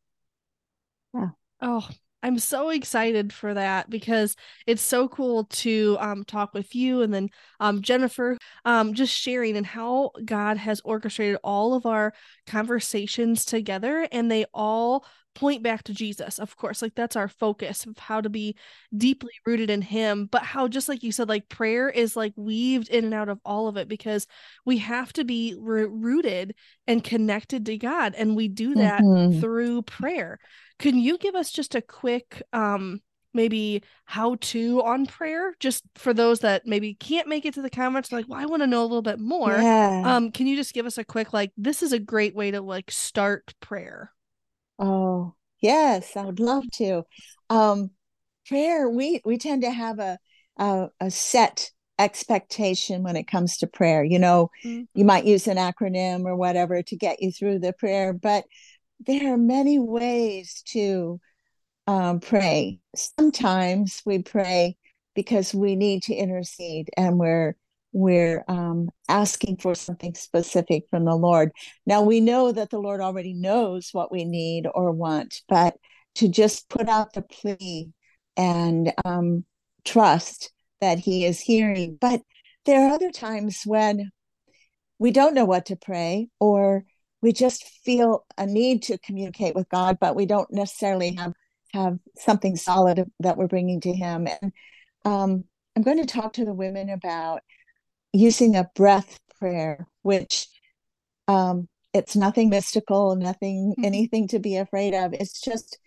Yeah. 1.13 1.29
Oh, 1.61 1.87
I'm 2.23 2.37
so 2.37 2.69
excited 2.69 3.33
for 3.33 3.53
that 3.53 3.89
because 3.89 4.35
it's 4.67 4.81
so 4.81 5.07
cool 5.07 5.45
to 5.45 5.97
um, 5.99 6.23
talk 6.23 6.53
with 6.53 6.75
you 6.75 7.01
and 7.01 7.13
then 7.13 7.29
um, 7.59 7.81
Jennifer, 7.81 8.37
um, 8.63 8.93
just 8.93 9.15
sharing 9.15 9.57
and 9.57 9.65
how 9.65 10.11
God 10.23 10.57
has 10.57 10.81
orchestrated 10.85 11.39
all 11.43 11.73
of 11.73 11.85
our 11.85 12.13
conversations 12.45 13.43
together 13.43 14.07
and 14.11 14.29
they 14.29 14.45
all 14.53 15.05
point 15.33 15.63
back 15.63 15.83
to 15.83 15.93
Jesus, 15.93 16.39
of 16.39 16.55
course. 16.57 16.81
Like 16.81 16.95
that's 16.95 17.15
our 17.15 17.27
focus 17.27 17.85
of 17.85 17.97
how 17.97 18.21
to 18.21 18.29
be 18.29 18.55
deeply 18.95 19.31
rooted 19.45 19.69
in 19.69 19.81
Him, 19.81 20.27
but 20.31 20.43
how, 20.43 20.67
just 20.67 20.89
like 20.89 21.03
you 21.03 21.11
said, 21.11 21.29
like 21.29 21.49
prayer 21.49 21.89
is 21.89 22.15
like 22.15 22.33
weaved 22.35 22.89
in 22.89 23.05
and 23.05 23.13
out 23.13 23.29
of 23.29 23.39
all 23.45 23.67
of 23.67 23.77
it 23.77 23.87
because 23.87 24.27
we 24.65 24.79
have 24.79 25.13
to 25.13 25.23
be 25.23 25.55
rooted 25.57 26.55
and 26.87 27.03
connected 27.03 27.65
to 27.65 27.77
God. 27.77 28.13
And 28.15 28.35
we 28.35 28.47
do 28.47 28.75
that 28.75 29.01
mm-hmm. 29.01 29.39
through 29.39 29.83
prayer. 29.83 30.39
Can 30.79 30.97
you 30.97 31.17
give 31.17 31.35
us 31.35 31.51
just 31.51 31.75
a 31.75 31.81
quick 31.81 32.41
um 32.53 33.01
maybe 33.33 33.81
how 34.05 34.35
to 34.41 34.83
on 34.83 35.05
prayer 35.05 35.55
just 35.59 35.83
for 35.95 36.13
those 36.13 36.41
that 36.41 36.65
maybe 36.65 36.93
can't 36.93 37.27
make 37.27 37.45
it 37.45 37.53
to 37.53 37.61
the 37.61 37.69
conference 37.69 38.11
like 38.11 38.25
well 38.27 38.39
i 38.39 38.45
want 38.45 38.61
to 38.61 38.67
know 38.67 38.81
a 38.81 38.83
little 38.83 39.01
bit 39.01 39.19
more 39.19 39.51
yeah. 39.51 40.03
um 40.05 40.31
can 40.31 40.47
you 40.47 40.55
just 40.55 40.73
give 40.73 40.85
us 40.85 40.97
a 40.97 41.03
quick 41.03 41.31
like 41.31 41.51
this 41.57 41.81
is 41.81 41.93
a 41.93 41.99
great 41.99 42.35
way 42.35 42.51
to 42.51 42.61
like 42.61 42.91
start 42.91 43.53
prayer 43.61 44.11
oh 44.79 45.33
yes 45.61 46.15
i 46.15 46.23
would 46.23 46.39
love 46.39 46.63
to 46.71 47.03
um 47.49 47.89
prayer 48.47 48.89
we 48.89 49.21
we 49.25 49.37
tend 49.37 49.61
to 49.61 49.71
have 49.71 49.99
a 49.99 50.17
a, 50.57 50.89
a 50.99 51.11
set 51.11 51.71
expectation 51.99 53.03
when 53.03 53.15
it 53.15 53.27
comes 53.27 53.57
to 53.57 53.67
prayer 53.67 54.03
you 54.03 54.17
know 54.17 54.49
mm-hmm. 54.65 54.83
you 54.93 55.05
might 55.05 55.25
use 55.25 55.47
an 55.47 55.57
acronym 55.57 56.25
or 56.25 56.35
whatever 56.35 56.81
to 56.81 56.95
get 56.95 57.21
you 57.21 57.31
through 57.31 57.59
the 57.59 57.73
prayer 57.73 58.11
but 58.11 58.43
there 59.05 59.33
are 59.33 59.37
many 59.37 59.79
ways 59.79 60.63
to 60.67 61.19
um, 61.87 62.19
pray. 62.19 62.79
Sometimes 62.95 64.01
we 64.05 64.21
pray 64.21 64.77
because 65.15 65.53
we 65.53 65.75
need 65.75 66.03
to 66.03 66.13
intercede 66.13 66.89
and 66.95 67.19
we're 67.19 67.55
we're 67.93 68.43
um, 68.47 68.89
asking 69.09 69.57
for 69.57 69.75
something 69.75 70.15
specific 70.15 70.83
from 70.89 71.05
the 71.05 71.15
Lord. 71.15 71.51
Now 71.85 72.01
we 72.01 72.21
know 72.21 72.51
that 72.51 72.69
the 72.69 72.79
Lord 72.79 73.01
already 73.01 73.33
knows 73.33 73.89
what 73.91 74.11
we 74.11 74.25
need 74.25 74.67
or 74.73 74.91
want, 74.91 75.41
but 75.47 75.75
to 76.15 76.27
just 76.27 76.69
put 76.69 76.89
out 76.89 77.13
the 77.13 77.21
plea 77.21 77.89
and 78.37 78.93
um, 79.05 79.45
trust 79.85 80.51
that 80.79 80.99
He 80.99 81.25
is 81.25 81.39
hearing. 81.39 81.97
But 81.99 82.21
there 82.65 82.87
are 82.87 82.93
other 82.93 83.11
times 83.11 83.61
when 83.65 84.11
we 84.99 85.11
don't 85.11 85.33
know 85.33 85.45
what 85.45 85.65
to 85.67 85.75
pray 85.75 86.29
or 86.39 86.85
we 87.21 87.33
just 87.33 87.63
feel 87.83 88.25
a 88.37 88.45
need 88.45 88.83
to 88.83 88.97
communicate 88.99 89.55
with 89.55 89.69
God, 89.69 89.97
but 89.99 90.15
we 90.15 90.25
don't 90.25 90.51
necessarily 90.51 91.15
have 91.15 91.33
have 91.73 91.97
something 92.17 92.57
solid 92.57 93.09
that 93.21 93.37
we're 93.37 93.47
bringing 93.47 93.79
to 93.81 93.93
Him. 93.93 94.27
And 94.27 94.51
um, 95.05 95.45
I'm 95.75 95.83
going 95.83 95.99
to 95.99 96.05
talk 96.05 96.33
to 96.33 96.45
the 96.45 96.53
women 96.53 96.89
about 96.89 97.41
using 98.13 98.55
a 98.55 98.69
breath 98.75 99.19
prayer, 99.39 99.87
which 100.01 100.47
um, 101.27 101.67
it's 101.93 102.15
nothing 102.15 102.49
mystical, 102.49 103.15
nothing, 103.15 103.73
mm-hmm. 103.77 103.85
anything 103.85 104.27
to 104.29 104.39
be 104.39 104.57
afraid 104.57 104.93
of. 104.93 105.13
It's 105.13 105.41
just 105.41 105.77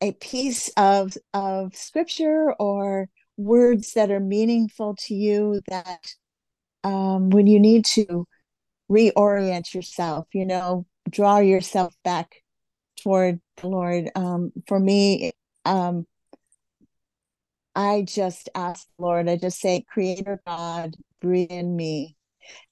a 0.00 0.12
piece 0.12 0.68
of 0.76 1.16
of 1.32 1.74
scripture 1.74 2.52
or 2.58 3.08
words 3.36 3.92
that 3.94 4.10
are 4.10 4.20
meaningful 4.20 4.96
to 4.96 5.14
you 5.14 5.60
that 5.68 6.14
um, 6.84 7.30
when 7.30 7.46
you 7.46 7.60
need 7.60 7.84
to 7.84 8.26
reorient 8.90 9.74
yourself, 9.74 10.26
you 10.32 10.46
know, 10.46 10.86
draw 11.10 11.38
yourself 11.38 11.94
back 12.04 12.42
toward 13.02 13.40
the 13.58 13.68
Lord. 13.68 14.10
Um, 14.14 14.52
for 14.66 14.78
me, 14.78 15.32
um, 15.64 16.06
I 17.76 18.06
just 18.08 18.48
ask 18.54 18.86
the 18.98 19.04
Lord, 19.04 19.28
I 19.28 19.36
just 19.36 19.60
say, 19.60 19.84
Creator 19.88 20.40
God, 20.46 20.96
breathe 21.20 21.50
in 21.50 21.76
me. 21.76 22.16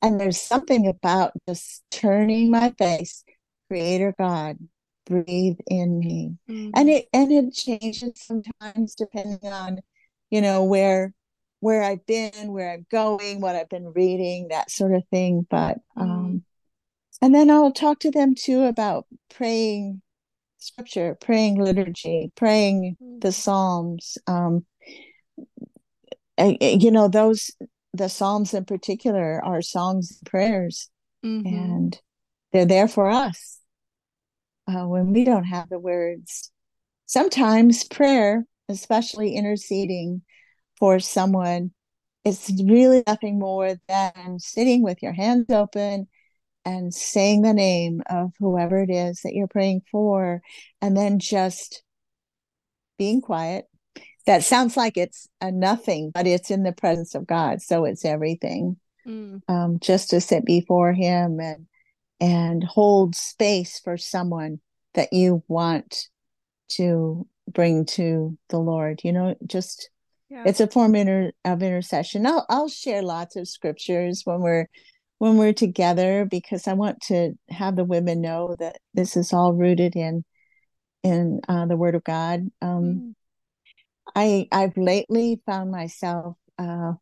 And 0.00 0.18
there's 0.18 0.40
something 0.40 0.88
about 0.88 1.32
just 1.46 1.82
turning 1.90 2.50
my 2.50 2.72
face, 2.78 3.22
Creator 3.68 4.14
God, 4.18 4.56
breathe 5.04 5.58
in 5.66 5.98
me. 5.98 6.36
Mm-hmm. 6.48 6.70
And 6.74 6.88
it 6.88 7.06
and 7.12 7.30
it 7.30 7.52
changes 7.52 8.12
sometimes 8.16 8.94
depending 8.94 9.52
on, 9.52 9.80
you 10.30 10.40
know, 10.40 10.64
where 10.64 11.12
where 11.60 11.82
I've 11.82 12.06
been, 12.06 12.52
where 12.52 12.72
I'm 12.72 12.86
going, 12.90 13.40
what 13.40 13.56
I've 13.56 13.68
been 13.68 13.92
reading, 13.94 14.48
that 14.48 14.70
sort 14.70 14.94
of 14.94 15.02
thing. 15.10 15.46
But 15.50 15.78
mm-hmm. 15.98 16.02
um 16.02 16.44
and 17.20 17.34
then 17.34 17.50
I'll 17.50 17.72
talk 17.72 18.00
to 18.00 18.10
them 18.10 18.34
too 18.34 18.62
about 18.62 19.06
praying 19.34 20.00
scripture, 20.58 21.16
praying 21.20 21.60
liturgy, 21.62 22.32
praying 22.36 22.96
mm-hmm. 23.02 23.18
the 23.18 23.32
Psalms. 23.32 24.16
Um, 24.26 24.64
you 26.38 26.90
know, 26.90 27.08
those 27.08 27.50
the 27.92 28.08
Psalms 28.08 28.54
in 28.54 28.64
particular 28.64 29.40
are 29.44 29.62
songs 29.62 30.18
and 30.18 30.30
prayers, 30.30 30.90
mm-hmm. 31.24 31.46
and 31.46 32.00
they're 32.52 32.66
there 32.66 32.88
for 32.88 33.08
us 33.08 33.60
uh, 34.66 34.86
when 34.86 35.12
we 35.12 35.24
don't 35.24 35.44
have 35.44 35.68
the 35.68 35.78
words. 35.78 36.50
Sometimes 37.06 37.84
prayer, 37.84 38.44
especially 38.68 39.36
interceding 39.36 40.22
for 40.78 40.98
someone, 40.98 41.70
is 42.24 42.50
really 42.66 43.02
nothing 43.06 43.38
more 43.38 43.74
than 43.86 44.38
sitting 44.38 44.82
with 44.82 45.02
your 45.02 45.12
hands 45.12 45.46
open 45.50 46.08
and 46.64 46.94
saying 46.94 47.42
the 47.42 47.52
name 47.52 48.02
of 48.08 48.32
whoever 48.38 48.82
it 48.82 48.90
is 48.90 49.20
that 49.22 49.34
you're 49.34 49.46
praying 49.46 49.82
for, 49.92 50.40
and 50.80 50.96
then 50.96 51.18
just 51.18 51.82
being 52.98 53.20
quiet. 53.20 53.66
That 54.26 54.42
sounds 54.42 54.76
like 54.76 54.96
it's 54.96 55.28
a 55.40 55.52
nothing, 55.52 56.10
but 56.10 56.26
it's 56.26 56.50
in 56.50 56.62
the 56.62 56.72
presence 56.72 57.14
of 57.14 57.26
God, 57.26 57.60
so 57.60 57.84
it's 57.84 58.04
everything. 58.04 58.76
Mm. 59.06 59.42
Um, 59.48 59.78
just 59.80 60.10
to 60.10 60.20
sit 60.20 60.44
before 60.46 60.92
Him 60.92 61.40
and 61.40 61.66
and 62.20 62.64
hold 62.64 63.14
space 63.14 63.80
for 63.80 63.98
someone 63.98 64.60
that 64.94 65.12
you 65.12 65.42
want 65.48 66.08
to 66.68 67.26
bring 67.52 67.84
to 67.84 68.38
the 68.48 68.58
Lord. 68.58 69.00
You 69.04 69.12
know, 69.12 69.34
just 69.46 69.90
yeah. 70.30 70.44
it's 70.46 70.60
a 70.60 70.66
form 70.66 70.94
inter- 70.94 71.32
of 71.44 71.62
intercession. 71.62 72.26
I'll 72.26 72.46
I'll 72.48 72.68
share 72.68 73.02
lots 73.02 73.36
of 73.36 73.48
scriptures 73.48 74.22
when 74.24 74.40
we're 74.40 74.68
when 75.18 75.36
we're 75.36 75.52
together 75.52 76.24
because 76.24 76.66
I 76.66 76.72
want 76.72 77.00
to 77.02 77.34
have 77.50 77.76
the 77.76 77.84
women 77.84 78.20
know 78.20 78.56
that 78.58 78.78
this 78.94 79.16
is 79.16 79.32
all 79.32 79.52
rooted 79.52 79.96
in 79.96 80.24
in 81.02 81.40
uh, 81.48 81.66
the 81.66 81.76
Word 81.76 81.94
of 81.94 82.04
God. 82.04 82.50
Um, 82.62 82.84
mm. 82.84 83.14
I 84.14 84.48
I've 84.52 84.76
lately 84.76 85.40
found 85.46 85.70
myself 85.70 86.36
uh, 86.58 86.92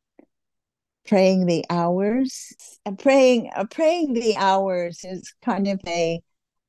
praying 1.07 1.47
the 1.47 1.65
hours. 1.71 2.53
Praying 2.99 3.51
uh, 3.55 3.65
praying 3.71 4.15
the 4.15 4.37
hours 4.37 5.05
is 5.05 5.33
kind 5.45 5.69
of 5.69 5.81
a 5.87 6.21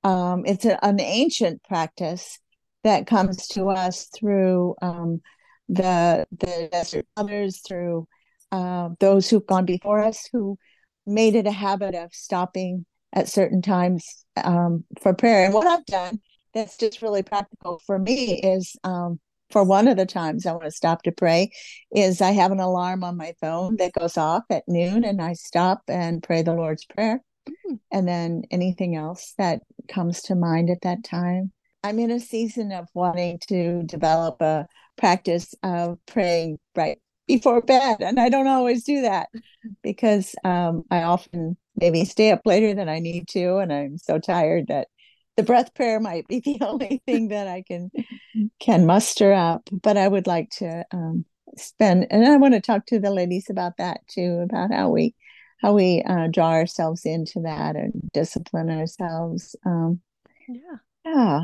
um, 0.04 0.44
it's 0.46 0.66
a, 0.66 0.84
an 0.84 1.00
ancient 1.00 1.64
practice 1.64 2.40
that 2.84 3.08
comes 3.08 3.48
to 3.50 3.70
us 3.70 4.10
through 4.16 4.76
um, 4.82 5.22
the 5.70 6.26
the 6.32 6.70
desert 6.72 7.06
fathers, 7.16 7.62
through 7.66 8.08
uh, 8.52 8.90
those 9.00 9.30
who've 9.30 9.48
gone 9.48 9.66
before 9.66 10.04
us 10.04 10.28
who 10.32 10.58
made 11.06 11.36
it 11.36 11.48
a 11.48 11.52
habit 11.52 11.96
of 11.96 12.14
stopping 12.14 12.86
at 13.14 13.30
certain 13.30 13.62
times 13.62 14.26
um, 14.44 14.84
for 15.02 15.14
prayer. 15.14 15.46
And 15.46 15.54
what 15.54 15.68
I've 15.68 15.86
done 15.86 16.20
that's 16.54 16.78
just 16.78 17.02
really 17.02 17.24
practical 17.24 17.82
for 17.86 17.98
me 17.98 18.40
is 18.40 18.76
um, 18.84 19.20
for 19.54 19.64
one 19.64 19.88
of 19.88 19.96
the 19.96 20.06
times 20.06 20.46
I 20.46 20.52
want 20.52 20.66
to 20.66 20.72
stop 20.72 21.04
to 21.04 21.12
pray 21.12 21.52
is 21.96 22.22
I 22.22 22.32
have 22.32 22.52
an 22.52 22.60
alarm 22.60 23.04
on 23.04 23.16
my 23.16 23.34
phone 23.40 23.78
that 23.78 23.94
goes 23.94 24.18
off 24.18 24.44
at 24.50 24.64
noon 24.68 25.06
and 25.06 25.22
I 25.22 25.34
stop 25.34 25.84
and 25.88 26.24
pray 26.24 26.42
the 26.42 26.54
Lord's 26.54 26.86
Prayer. 26.86 27.22
Mm-hmm. 27.48 27.76
And 27.92 28.08
then 28.08 28.42
anything 28.50 28.96
else 28.96 29.34
that 29.38 29.62
comes 29.88 30.24
to 30.24 30.36
mind 30.36 30.70
at 30.72 30.82
that 30.82 31.04
time. 31.04 31.52
I'm 31.84 32.00
in 32.00 32.12
a 32.12 32.20
season 32.20 32.72
of 32.72 32.88
wanting 32.94 33.40
to 33.48 33.84
develop 33.84 34.42
a 34.42 34.66
practice 34.98 35.54
of 35.62 36.00
praying 36.08 36.58
right 36.76 37.00
before 37.28 37.62
bed 37.62 37.98
and 38.02 38.20
i 38.20 38.30
don't 38.30 38.48
always 38.48 38.84
do 38.84 39.02
that 39.02 39.30
because 39.82 40.36
um, 40.44 40.84
i 40.92 41.04
often 41.04 41.56
maybe 41.76 42.04
stay 42.06 42.32
up 42.32 42.42
later 42.46 42.74
than 42.74 42.90
i 42.90 43.00
need 43.00 43.28
to 43.28 43.58
and 43.58 43.72
i'm 43.72 43.98
so 43.98 44.20
tired 44.20 44.68
that 44.68 44.88
the 45.36 45.44
breath 45.44 45.74
prayer 45.74 46.00
might 46.00 46.28
be 46.28 46.40
the 46.46 46.58
only 46.62 47.02
thing 47.06 47.30
that 47.30 47.48
i 47.48 47.62
can 47.62 47.92
can 48.60 48.86
muster 48.86 49.34
up 49.34 49.70
but 49.72 49.98
i 49.98 50.08
would 50.08 50.28
like 50.28 50.50
to 50.50 50.86
um, 50.92 51.26
spend 51.58 52.08
and 52.10 52.26
i 52.26 52.38
want 52.38 52.54
to 52.54 52.62
talk 52.62 52.86
to 52.86 53.00
the 53.00 53.12
ladies 53.12 53.50
about 53.50 53.78
that 53.78 54.02
too 54.08 54.40
about 54.44 54.72
how 54.72 54.90
we 54.90 55.16
how 55.62 55.74
we 55.74 56.04
uh, 56.04 56.28
draw 56.28 56.52
ourselves 56.52 57.06
into 57.06 57.40
that 57.42 57.76
and 57.76 57.94
discipline 58.14 58.70
ourselves 58.70 59.56
um, 59.66 60.02
yeah 60.48 60.78
yeah 61.06 61.42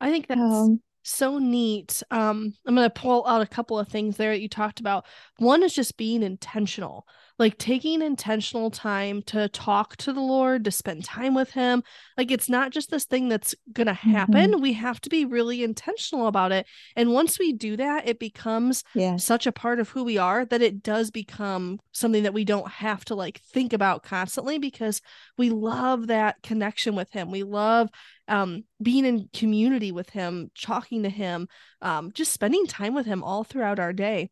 i 0.00 0.10
think 0.10 0.26
that's 0.26 0.40
um, 0.40 0.80
so 1.02 1.38
neat. 1.38 2.02
Um, 2.10 2.54
I'm 2.66 2.74
going 2.74 2.88
to 2.88 3.00
pull 3.00 3.26
out 3.26 3.42
a 3.42 3.46
couple 3.46 3.78
of 3.78 3.88
things 3.88 4.16
there 4.16 4.32
that 4.32 4.40
you 4.40 4.48
talked 4.48 4.80
about. 4.80 5.06
One 5.38 5.62
is 5.62 5.74
just 5.74 5.96
being 5.96 6.22
intentional, 6.22 7.06
like 7.40 7.58
taking 7.58 8.02
intentional 8.02 8.70
time 8.70 9.22
to 9.22 9.48
talk 9.48 9.96
to 9.96 10.12
the 10.12 10.20
Lord, 10.20 10.64
to 10.64 10.70
spend 10.70 11.04
time 11.04 11.34
with 11.34 11.50
Him. 11.50 11.82
Like 12.18 12.30
it's 12.30 12.48
not 12.50 12.70
just 12.70 12.90
this 12.90 13.06
thing 13.06 13.30
that's 13.30 13.54
going 13.72 13.86
to 13.86 13.94
happen. 13.94 14.52
Mm-hmm. 14.52 14.60
We 14.60 14.74
have 14.74 15.00
to 15.00 15.08
be 15.08 15.24
really 15.24 15.64
intentional 15.64 16.26
about 16.26 16.52
it. 16.52 16.66
And 16.94 17.12
once 17.12 17.38
we 17.38 17.52
do 17.52 17.76
that, 17.78 18.06
it 18.06 18.18
becomes 18.18 18.84
yes. 18.94 19.24
such 19.24 19.46
a 19.46 19.52
part 19.52 19.80
of 19.80 19.88
who 19.88 20.04
we 20.04 20.18
are 20.18 20.44
that 20.44 20.62
it 20.62 20.82
does 20.82 21.10
become 21.10 21.80
something 21.92 22.22
that 22.24 22.34
we 22.34 22.44
don't 22.44 22.70
have 22.70 23.04
to 23.06 23.14
like 23.14 23.40
think 23.40 23.72
about 23.72 24.02
constantly 24.02 24.58
because 24.58 25.00
we 25.38 25.48
love 25.48 26.08
that 26.08 26.42
connection 26.42 26.94
with 26.94 27.10
Him. 27.10 27.30
We 27.30 27.42
love 27.42 27.88
um, 28.28 28.62
being 28.80 29.04
in 29.04 29.28
community 29.34 29.90
with 29.90 30.10
him, 30.10 30.52
talking 30.56 31.02
to 31.02 31.10
him, 31.10 31.48
um, 31.82 32.12
just 32.12 32.32
spending 32.32 32.64
time 32.66 32.94
with 32.94 33.04
him 33.04 33.24
all 33.24 33.42
throughout 33.42 33.80
our 33.80 33.92
day. 33.92 34.30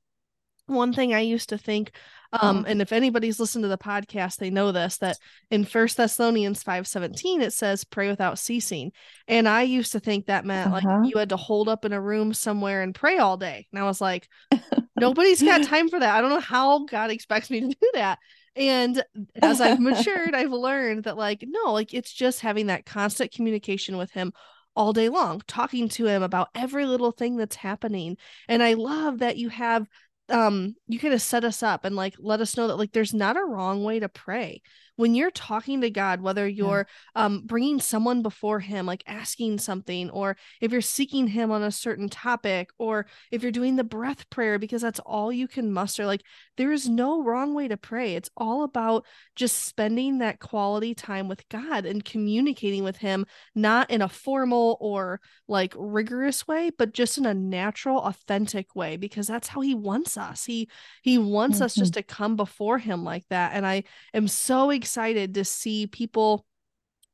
One 0.66 0.92
thing 0.92 1.12
I 1.12 1.20
used 1.20 1.48
to 1.48 1.58
think, 1.58 1.90
um, 2.32 2.64
and 2.68 2.82
if 2.82 2.92
anybody's 2.92 3.40
listened 3.40 3.62
to 3.62 3.68
the 3.68 3.78
podcast, 3.78 4.36
they 4.36 4.50
know 4.50 4.70
this 4.70 4.98
that 4.98 5.18
in 5.50 5.64
First 5.64 5.96
Thessalonians 5.96 6.62
five 6.62 6.86
seventeen 6.86 7.40
it 7.40 7.52
says 7.52 7.84
pray 7.84 8.08
without 8.08 8.38
ceasing, 8.38 8.92
and 9.26 9.48
I 9.48 9.62
used 9.62 9.92
to 9.92 10.00
think 10.00 10.26
that 10.26 10.44
meant 10.44 10.72
uh-huh. 10.72 10.86
like 10.86 11.10
you 11.10 11.18
had 11.18 11.30
to 11.30 11.36
hold 11.36 11.68
up 11.68 11.84
in 11.84 11.92
a 11.92 12.00
room 12.00 12.34
somewhere 12.34 12.82
and 12.82 12.94
pray 12.94 13.18
all 13.18 13.36
day, 13.36 13.66
and 13.72 13.80
I 13.80 13.84
was 13.84 14.00
like, 14.00 14.28
nobody's 15.00 15.42
got 15.42 15.62
time 15.64 15.88
for 15.88 15.98
that. 15.98 16.16
I 16.16 16.20
don't 16.20 16.30
know 16.30 16.40
how 16.40 16.84
God 16.84 17.10
expects 17.10 17.50
me 17.50 17.60
to 17.60 17.68
do 17.68 17.90
that. 17.94 18.18
And 18.56 19.02
as 19.40 19.60
I've 19.60 19.78
matured, 19.78 20.34
I've 20.34 20.50
learned 20.50 21.04
that, 21.04 21.16
like, 21.16 21.44
no, 21.46 21.72
like 21.72 21.94
it's 21.94 22.12
just 22.12 22.40
having 22.40 22.66
that 22.66 22.84
constant 22.84 23.30
communication 23.30 23.96
with 23.96 24.10
him 24.10 24.32
all 24.74 24.92
day 24.92 25.08
long, 25.08 25.42
talking 25.46 25.88
to 25.88 26.06
him 26.06 26.22
about 26.22 26.48
every 26.54 26.84
little 26.84 27.12
thing 27.12 27.36
that's 27.36 27.56
happening. 27.56 28.16
And 28.48 28.62
I 28.62 28.74
love 28.74 29.18
that 29.18 29.36
you 29.36 29.48
have 29.48 29.86
um 30.30 30.74
you 30.86 30.98
kind 30.98 31.14
of 31.14 31.22
set 31.22 31.44
us 31.44 31.62
up 31.62 31.84
and 31.84 31.96
like 31.96 32.14
let 32.18 32.40
us 32.40 32.56
know 32.56 32.68
that 32.68 32.76
like 32.76 32.92
there's 32.92 33.14
not 33.14 33.36
a 33.36 33.44
wrong 33.44 33.82
way 33.82 33.98
to 34.00 34.08
pray 34.08 34.60
when 34.98 35.14
you're 35.14 35.30
talking 35.30 35.80
to 35.82 35.90
God, 35.90 36.20
whether 36.20 36.48
you're 36.48 36.88
yeah. 37.14 37.24
um, 37.24 37.42
bringing 37.46 37.80
someone 37.80 38.20
before 38.20 38.58
Him, 38.58 38.84
like 38.84 39.04
asking 39.06 39.58
something, 39.58 40.10
or 40.10 40.36
if 40.60 40.72
you're 40.72 40.80
seeking 40.80 41.28
Him 41.28 41.52
on 41.52 41.62
a 41.62 41.70
certain 41.70 42.08
topic, 42.08 42.70
or 42.78 43.06
if 43.30 43.44
you're 43.44 43.52
doing 43.52 43.76
the 43.76 43.84
breath 43.84 44.28
prayer 44.28 44.58
because 44.58 44.82
that's 44.82 44.98
all 44.98 45.32
you 45.32 45.46
can 45.46 45.72
muster, 45.72 46.04
like 46.04 46.24
there 46.56 46.72
is 46.72 46.88
no 46.88 47.22
wrong 47.22 47.54
way 47.54 47.68
to 47.68 47.76
pray. 47.76 48.16
It's 48.16 48.28
all 48.36 48.64
about 48.64 49.06
just 49.36 49.62
spending 49.66 50.18
that 50.18 50.40
quality 50.40 50.96
time 50.96 51.28
with 51.28 51.48
God 51.48 51.86
and 51.86 52.04
communicating 52.04 52.82
with 52.82 52.96
Him, 52.96 53.24
not 53.54 53.92
in 53.92 54.02
a 54.02 54.08
formal 54.08 54.78
or 54.80 55.20
like 55.46 55.74
rigorous 55.78 56.48
way, 56.48 56.72
but 56.76 56.92
just 56.92 57.18
in 57.18 57.24
a 57.24 57.34
natural, 57.34 57.98
authentic 57.98 58.74
way, 58.74 58.96
because 58.96 59.28
that's 59.28 59.46
how 59.46 59.60
He 59.60 59.76
wants 59.76 60.16
us. 60.16 60.44
He 60.44 60.68
He 61.02 61.18
wants 61.18 61.58
mm-hmm. 61.58 61.66
us 61.66 61.76
just 61.76 61.92
mm-hmm. 61.92 62.00
to 62.00 62.14
come 62.14 62.34
before 62.34 62.78
Him 62.78 63.04
like 63.04 63.26
that. 63.30 63.52
And 63.54 63.64
I 63.64 63.84
am 64.12 64.26
so 64.26 64.70
excited 64.70 64.87
excited 64.88 65.34
to 65.34 65.44
see 65.44 65.86
people 65.86 66.46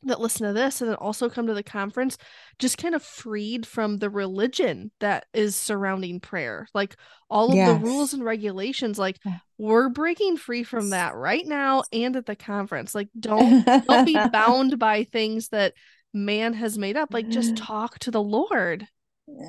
that 0.07 0.21
listen 0.21 0.47
to 0.47 0.53
this 0.53 0.81
and 0.81 0.91
then 0.91 0.97
also 0.97 1.29
come 1.29 1.47
to 1.47 1.55
the 1.55 1.63
conference 1.63 2.17
just 2.59 2.79
kind 2.79 2.95
of 2.95 3.03
freed 3.03 3.67
from 3.67 3.99
the 3.99 4.11
religion 4.11 4.91
that 5.01 5.27
is 5.33 5.57
surrounding 5.57 6.21
prayer. 6.21 6.69
Like 6.75 6.97
all 7.31 7.51
of 7.51 7.57
yes. 7.57 7.69
the 7.69 7.87
rules 7.87 8.13
and 8.13 8.25
regulations 8.25 8.99
like 8.99 9.19
we're 9.59 9.89
breaking 9.89 10.37
free 10.37 10.63
from 10.63 10.91
that 10.91 11.15
right 11.15 11.47
now 11.47 11.85
and 11.93 12.17
at 12.17 12.27
the 12.27 12.37
conference. 12.37 12.95
Like 12.95 13.09
don't 13.19 13.65
don't 13.65 14.05
be 14.05 14.19
bound 14.33 14.79
by 14.79 15.05
things 15.05 15.49
that 15.49 15.75
man 16.13 16.53
has 16.53 16.79
made 16.79 16.97
up. 16.97 17.13
Like 17.13 17.29
just 17.29 17.55
mm. 17.55 17.61
talk 17.61 17.99
to 18.01 18.11
the 18.11 18.23
lord. 18.23 18.87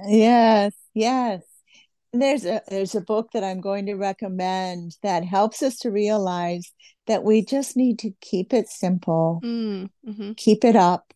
Yes 0.08 0.74
yes. 0.94 1.42
There's 2.14 2.46
a 2.46 2.62
there's 2.70 2.96
a 2.96 3.02
book 3.02 3.32
that 3.34 3.44
I'm 3.44 3.60
going 3.60 3.88
to 3.88 3.96
recommend 3.96 4.96
that 5.04 5.26
helps 5.26 5.62
us 5.62 5.76
to 5.80 5.92
realize 5.92 6.72
that 7.08 7.24
we 7.24 7.44
just 7.44 7.78
need 7.78 8.00
to 8.00 8.12
keep 8.22 8.54
it 8.54 8.68
simple, 8.68 9.42
mm, 9.44 9.90
hmm 10.06 10.32
keep 10.34 10.64
it 10.64 10.76
up. 10.76 11.14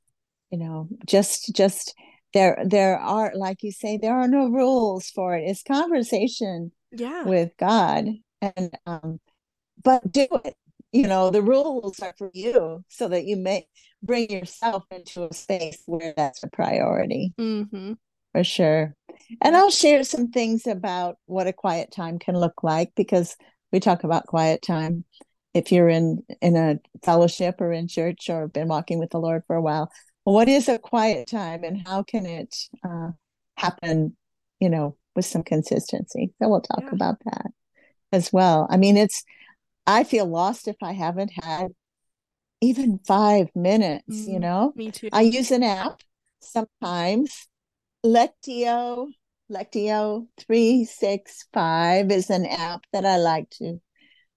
You 0.52 0.60
know, 0.60 0.90
just 1.06 1.56
just 1.56 1.94
there 2.34 2.62
there 2.66 2.98
are 3.00 3.32
like 3.36 3.64
you 3.64 3.72
say 3.72 3.98
there 3.98 4.18
are 4.18 4.28
no 4.28 4.48
rules 4.50 5.10
for 5.10 5.36
it. 5.36 5.44
It's 5.46 5.64
conversation 5.64 6.72
yeah 6.92 7.24
with 7.24 7.52
God 7.58 8.08
and 8.42 8.72
um 8.86 9.20
but 9.84 10.12
do 10.12 10.28
it. 10.46 10.56
You 10.92 11.08
know, 11.08 11.30
the 11.30 11.44
rules 11.44 12.00
are 12.00 12.16
for 12.18 12.32
you 12.34 12.84
so 12.88 13.08
that 13.10 13.26
you 13.26 13.38
may 13.38 13.68
bring 14.02 14.32
yourself 14.32 14.86
into 14.90 15.28
a 15.30 15.34
space 15.34 15.84
where 15.86 16.14
that's 16.18 16.44
a 16.44 16.50
priority. 16.50 17.34
Mm-hmm 17.40 17.94
for 18.32 18.44
sure. 18.44 18.96
And 19.42 19.56
I'll 19.56 19.72
share 19.72 20.04
some 20.04 20.30
things 20.30 20.68
about 20.68 21.18
what 21.26 21.48
a 21.48 21.54
quiet 21.54 21.92
time 21.92 22.20
can 22.20 22.36
look 22.36 22.64
like 22.64 22.92
because 22.96 23.36
we 23.72 23.80
talk 23.80 24.04
about 24.04 24.26
quiet 24.28 24.62
time. 24.62 25.04
If 25.54 25.72
you're 25.72 25.90
in 25.90 26.24
in 26.42 26.56
a 26.56 26.80
fellowship 27.04 27.60
or 27.60 27.72
in 27.72 27.88
church 27.88 28.30
or 28.30 28.48
been 28.48 28.68
walking 28.68 29.00
with 29.00 29.10
the 29.10 29.20
Lord 29.20 29.44
for 29.48 29.56
a 29.56 29.62
while, 29.62 29.92
well, 30.26 30.36
what 30.36 30.50
is 30.50 30.70
a 30.70 30.78
quiet 30.78 31.28
time 31.28 31.64
and 31.64 31.86
how 31.88 32.04
can 32.04 32.26
it 32.26 32.56
uh, 32.84 33.12
happen? 33.58 34.16
You 34.60 34.70
know, 34.70 34.98
with 35.16 35.26
some 35.26 35.44
consistency. 35.44 36.34
So 36.42 36.50
we'll 36.50 36.62
talk 36.62 36.84
yeah. 36.84 36.92
about 36.94 37.18
that 37.26 37.48
as 38.12 38.32
well. 38.32 38.68
I 38.70 38.78
mean, 38.78 38.98
it's 38.98 39.24
I 39.88 40.04
feel 40.04 40.26
lost 40.26 40.68
if 40.68 40.78
I 40.84 40.92
haven't 40.92 41.32
had 41.44 41.70
even 42.62 43.00
five 43.08 43.50
minutes. 43.56 44.26
Mm, 44.26 44.34
you 44.34 44.40
know, 44.40 44.74
me 44.76 44.92
too. 44.92 45.10
I 45.12 45.22
use 45.22 45.52
an 45.52 45.64
app 45.64 46.02
sometimes 46.42 47.48
Lectio, 48.06 49.10
Lectio 49.52 50.28
365 50.38 52.12
is 52.12 52.30
an 52.30 52.46
app 52.46 52.86
that 52.94 53.06
I 53.06 53.18
like 53.18 53.50
to 53.52 53.82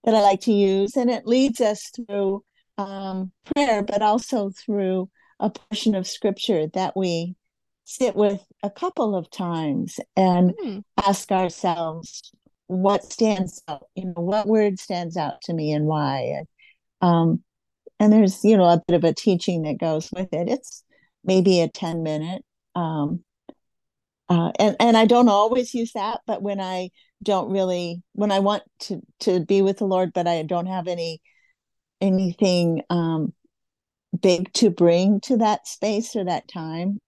that 0.03 0.15
I 0.15 0.21
like 0.21 0.41
to 0.41 0.53
use 0.53 0.95
and 0.95 1.09
it 1.09 1.25
leads 1.25 1.61
us 1.61 1.89
through 1.95 2.43
um, 2.77 3.31
prayer 3.53 3.83
but 3.83 4.01
also 4.01 4.49
through 4.49 5.09
a 5.39 5.49
portion 5.49 5.95
of 5.95 6.07
scripture 6.07 6.67
that 6.73 6.95
we 6.95 7.35
sit 7.85 8.15
with 8.15 8.41
a 8.63 8.69
couple 8.69 9.15
of 9.15 9.29
times 9.29 9.99
and 10.15 10.53
mm. 10.63 10.83
ask 11.05 11.31
ourselves 11.31 12.31
what 12.67 13.03
stands 13.03 13.61
out 13.67 13.87
you 13.95 14.05
know 14.05 14.13
what 14.15 14.47
word 14.47 14.79
stands 14.79 15.17
out 15.17 15.41
to 15.43 15.53
me 15.53 15.71
and 15.71 15.85
why 15.85 16.43
um, 17.01 17.43
and 17.99 18.11
there's 18.11 18.43
you 18.43 18.57
know 18.57 18.63
a 18.63 18.81
bit 18.87 18.95
of 18.95 19.03
a 19.03 19.13
teaching 19.13 19.63
that 19.63 19.77
goes 19.77 20.09
with 20.15 20.33
it 20.33 20.49
it's 20.49 20.83
maybe 21.23 21.61
a 21.61 21.67
10 21.67 22.03
minute 22.03 22.43
um, 22.75 23.23
uh, 24.29 24.51
and 24.57 24.75
and 24.79 24.97
I 24.97 25.05
don't 25.05 25.29
always 25.29 25.73
use 25.73 25.91
that, 25.93 26.21
but 26.25 26.41
when 26.41 26.59
I 26.59 26.89
don't 27.23 27.51
really, 27.51 28.03
when 28.13 28.31
I 28.31 28.39
want 28.39 28.63
to 28.81 29.01
to 29.21 29.39
be 29.45 29.61
with 29.61 29.79
the 29.79 29.85
Lord, 29.85 30.13
but 30.13 30.27
I 30.27 30.43
don't 30.43 30.67
have 30.67 30.87
any 30.87 31.21
anything 32.01 32.81
um, 32.89 33.33
big 34.19 34.51
to 34.53 34.69
bring 34.69 35.21
to 35.21 35.37
that 35.37 35.67
space 35.67 36.15
or 36.15 36.25
that 36.25 36.47
time. 36.47 36.99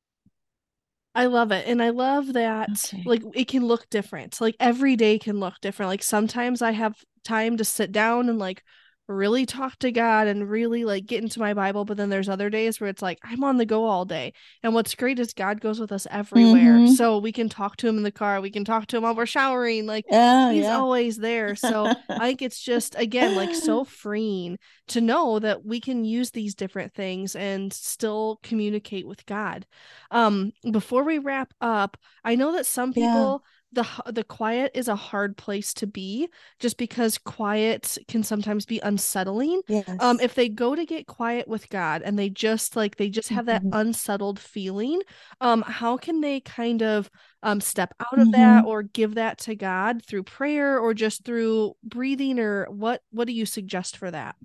I 1.14 1.28
love 1.28 1.52
it. 1.52 1.66
And 1.68 1.82
I 1.82 1.92
love 1.92 2.34
that 2.34 2.70
okay. 2.94 3.04
like 3.06 3.24
it 3.34 3.48
can 3.48 3.66
look 3.66 3.90
different. 3.90 4.42
Like 4.42 4.56
every 4.60 4.96
day 4.98 5.18
can 5.18 5.40
look 5.40 5.56
different. 5.62 5.90
Like 5.90 6.04
sometimes 6.04 6.62
I 6.62 6.72
have 6.72 6.96
time 7.24 7.58
to 7.58 7.66
sit 7.66 7.92
down 7.92 8.28
and 8.28 8.38
like 8.38 8.64
really 9.08 9.46
talk 9.46 9.78
to 9.80 9.92
God 9.92 10.28
and 10.28 10.50
really 10.50 10.86
like 10.86 11.06
get 11.06 11.22
into 11.22 11.40
my 11.40 11.54
Bible. 11.54 11.86
But 11.86 11.98
then 11.98 12.10
there's 12.10 12.30
other 12.30 12.50
days 12.50 12.80
where 12.80 12.90
it's 12.90 13.02
like 13.02 13.20
I'm 13.24 13.44
on 13.44 13.58
the 13.58 13.66
go 13.66 13.86
all 13.86 14.06
day. 14.06 14.34
And 14.64 14.74
what's 14.74 14.96
great 14.96 15.20
is 15.20 15.34
God 15.34 15.62
goes 15.62 15.80
with 15.80 15.92
us 15.92 16.08
everywhere. 16.10 16.74
Mm-hmm. 16.74 16.94
So 16.94 17.18
we 17.20 17.32
can 17.32 17.50
talk 17.50 17.78
to 17.78 17.88
him 17.88 17.98
in 17.98 18.04
the 18.04 18.12
car, 18.12 18.42
we 18.42 18.50
can 18.50 18.66
talk 18.66 18.88
to 18.88 18.98
him 18.98 19.04
while 19.04 19.16
we're 19.16 19.26
showering. 19.26 19.86
Like 19.86 20.06
oh, 20.12 20.52
he's 20.52 20.64
yeah. 20.64 20.78
always 20.78 21.18
there. 21.18 21.56
So 21.56 21.86
I 22.10 22.28
think 22.28 22.42
it's 22.42 22.62
just 22.62 22.96
again 22.98 23.36
like 23.36 23.54
so 23.54 23.84
freeing 23.84 24.58
to 24.88 25.02
know 25.02 25.40
that 25.40 25.66
we 25.66 25.80
can 25.80 26.06
use 26.06 26.32
these 26.32 26.56
different 26.56 26.94
things 26.94 27.36
and 27.36 27.72
still 27.72 28.40
communicate 28.44 29.08
with 29.08 29.26
God. 29.26 29.66
Um 30.12 30.52
before 30.72 31.04
we 31.04 31.20
wrap 31.20 31.54
up, 31.62 31.98
I 32.24 32.36
know 32.36 32.54
that 32.54 32.66
some 32.66 32.94
people 32.94 33.44
yeah 33.44 33.52
the 33.76 34.12
the 34.12 34.24
quiet 34.24 34.72
is 34.74 34.88
a 34.88 34.96
hard 34.96 35.38
place 35.38 35.74
to 35.74 35.86
be 35.86 36.28
just 36.60 36.78
because 36.78 37.18
quiet 37.18 37.98
can 38.08 38.24
sometimes 38.24 38.66
be 38.66 38.80
unsettling 38.80 39.62
yes. 39.68 39.84
um 40.00 40.18
if 40.22 40.34
they 40.34 40.50
go 40.50 40.74
to 40.76 40.86
get 40.86 41.06
quiet 41.06 41.48
with 41.48 41.70
god 41.70 42.02
and 42.02 42.18
they 42.18 42.30
just 42.30 42.76
like 42.76 42.96
they 42.96 43.10
just 43.10 43.30
have 43.30 43.46
mm-hmm. 43.46 43.70
that 43.70 43.78
unsettled 43.78 44.40
feeling 44.40 45.02
um 45.42 45.62
how 45.62 45.98
can 45.98 46.22
they 46.22 46.40
kind 46.40 46.82
of 46.82 47.10
um 47.44 47.62
step 47.62 47.94
out 48.00 48.18
of 48.18 48.30
mm-hmm. 48.30 48.32
that 48.32 48.66
or 48.66 48.82
give 48.82 49.16
that 49.16 49.38
to 49.38 49.56
god 49.56 50.04
through 50.04 50.24
prayer 50.24 50.80
or 50.80 50.94
just 50.94 51.26
through 51.26 51.74
breathing 51.84 52.40
or 52.40 52.66
what 52.72 53.02
what 53.12 53.28
do 53.28 53.34
you 53.34 53.46
suggest 53.46 53.98
for 53.98 54.10
that 54.10 54.36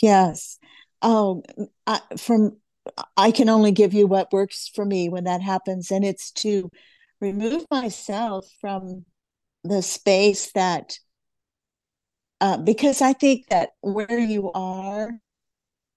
yes 0.00 0.58
oh 1.02 1.42
I, 1.86 2.00
from 2.16 2.56
I 3.16 3.30
can 3.30 3.48
only 3.48 3.72
give 3.72 3.94
you 3.94 4.06
what 4.06 4.32
works 4.32 4.70
for 4.74 4.84
me 4.84 5.08
when 5.08 5.24
that 5.24 5.42
happens. 5.42 5.90
And 5.90 6.04
it's 6.04 6.30
to 6.32 6.70
remove 7.20 7.64
myself 7.70 8.46
from 8.60 9.04
the 9.64 9.82
space 9.82 10.52
that, 10.52 10.98
uh, 12.40 12.58
because 12.58 13.00
I 13.02 13.12
think 13.12 13.46
that 13.48 13.70
where 13.80 14.18
you 14.18 14.52
are 14.52 15.10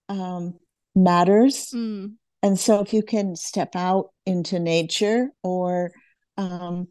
um, 0.08 0.56
matters. 0.96 1.72
Mm. 1.76 2.14
And 2.42 2.60
so 2.60 2.80
if 2.80 2.94
you 2.94 3.04
can 3.04 3.36
step 3.36 3.76
out 3.76 4.10
into 4.26 4.60
nature 4.60 5.30
or, 5.44 5.92
um, 6.38 6.88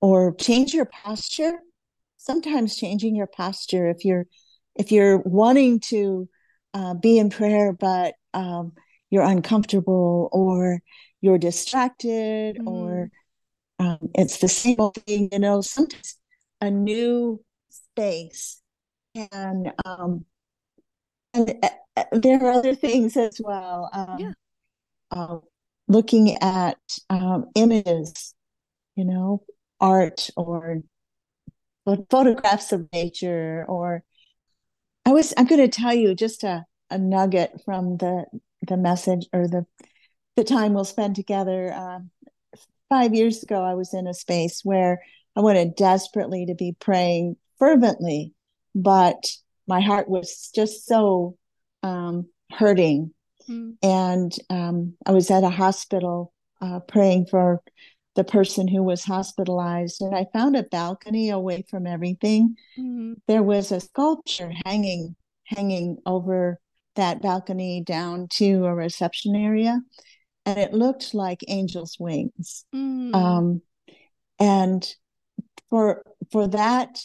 or 0.00 0.34
change 0.36 0.72
your 0.72 0.86
posture, 0.86 1.58
sometimes 2.16 2.76
changing 2.76 3.16
your 3.16 3.26
posture 3.26 3.90
if 3.90 4.04
you're, 4.04 4.26
if 4.76 4.92
you're 4.92 5.18
wanting 5.18 5.80
to 5.80 6.28
uh, 6.72 6.94
be 6.94 7.18
in 7.18 7.30
prayer, 7.30 7.72
but 7.72 8.14
um, 8.32 8.72
you're 9.14 9.22
uncomfortable 9.22 10.28
or 10.32 10.82
you're 11.20 11.38
distracted 11.38 12.56
mm. 12.56 12.66
or 12.66 13.10
um, 13.78 13.98
it's 14.16 14.38
the 14.38 14.48
same 14.48 14.74
old 14.80 14.96
thing 15.06 15.28
you 15.30 15.38
know 15.38 15.60
sometimes 15.60 16.18
a 16.60 16.68
new 16.68 17.40
space 17.70 18.60
and 19.14 19.70
um 19.84 20.24
and 21.32 21.54
uh, 21.62 21.68
uh, 21.96 22.04
there 22.10 22.44
are 22.44 22.50
other 22.50 22.74
things 22.74 23.16
as 23.16 23.40
well 23.42 23.88
um 23.92 24.18
yeah. 24.18 24.32
uh, 25.12 25.38
looking 25.86 26.36
at 26.38 26.78
um, 27.08 27.46
images 27.54 28.34
you 28.96 29.04
know 29.04 29.44
art 29.80 30.28
or 30.36 30.82
photographs 32.10 32.72
of 32.72 32.88
nature 32.92 33.64
or 33.68 34.02
i 35.06 35.12
was 35.12 35.32
i'm 35.36 35.46
going 35.46 35.60
to 35.60 35.68
tell 35.68 35.94
you 35.94 36.16
just 36.16 36.42
a, 36.42 36.64
a 36.90 36.98
nugget 36.98 37.60
from 37.64 37.96
the 37.98 38.24
the 38.64 38.76
message 38.76 39.26
or 39.32 39.48
the 39.48 39.66
the 40.36 40.44
time 40.44 40.74
we'll 40.74 40.84
spend 40.84 41.14
together. 41.14 41.72
Uh, 41.72 42.00
five 42.88 43.14
years 43.14 43.42
ago, 43.42 43.62
I 43.62 43.74
was 43.74 43.94
in 43.94 44.06
a 44.06 44.14
space 44.14 44.60
where 44.64 45.00
I 45.36 45.40
wanted 45.40 45.76
desperately 45.76 46.46
to 46.46 46.54
be 46.54 46.76
praying 46.78 47.36
fervently, 47.58 48.34
but 48.74 49.24
my 49.66 49.80
heart 49.80 50.08
was 50.08 50.50
just 50.54 50.86
so 50.86 51.36
um, 51.82 52.28
hurting. 52.50 53.12
Mm. 53.48 53.76
And 53.82 54.32
um, 54.50 54.94
I 55.06 55.12
was 55.12 55.30
at 55.30 55.44
a 55.44 55.50
hospital 55.50 56.32
uh, 56.60 56.80
praying 56.80 57.26
for 57.26 57.62
the 58.14 58.24
person 58.24 58.68
who 58.68 58.82
was 58.82 59.04
hospitalized, 59.04 60.00
and 60.00 60.14
I 60.14 60.26
found 60.32 60.56
a 60.56 60.62
balcony 60.62 61.30
away 61.30 61.64
from 61.68 61.86
everything. 61.86 62.56
Mm. 62.78 63.16
There 63.26 63.42
was 63.42 63.72
a 63.72 63.80
sculpture 63.80 64.52
hanging 64.64 65.16
hanging 65.46 65.98
over 66.06 66.58
that 66.96 67.22
balcony 67.22 67.80
down 67.80 68.28
to 68.28 68.64
a 68.66 68.74
reception 68.74 69.34
area 69.34 69.80
and 70.46 70.58
it 70.58 70.72
looked 70.72 71.14
like 71.14 71.44
angels 71.48 71.96
wings 71.98 72.64
mm. 72.74 73.14
um, 73.14 73.62
and 74.38 74.94
for 75.70 76.02
for 76.30 76.46
that 76.46 77.00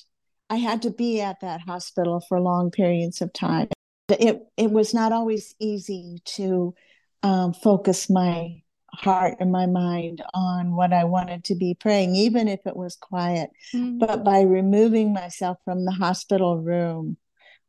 i 0.49 0.55
had 0.55 0.81
to 0.81 0.91
be 0.91 1.21
at 1.21 1.39
that 1.41 1.61
hospital 1.61 2.23
for 2.27 2.39
long 2.39 2.71
periods 2.71 3.21
of 3.21 3.31
time 3.33 3.67
it 4.09 4.41
it 4.57 4.71
was 4.71 4.93
not 4.93 5.11
always 5.11 5.55
easy 5.59 6.17
to 6.25 6.73
um, 7.21 7.53
focus 7.53 8.09
my 8.09 8.61
heart 8.91 9.35
and 9.39 9.51
my 9.51 9.67
mind 9.67 10.23
on 10.33 10.75
what 10.75 10.91
i 10.91 11.03
wanted 11.03 11.43
to 11.43 11.55
be 11.55 11.75
praying 11.79 12.15
even 12.15 12.47
if 12.47 12.59
it 12.65 12.75
was 12.75 12.95
quiet 12.95 13.51
mm. 13.73 13.99
but 13.99 14.23
by 14.23 14.41
removing 14.41 15.13
myself 15.13 15.57
from 15.63 15.85
the 15.85 15.91
hospital 15.91 16.57
room 16.57 17.15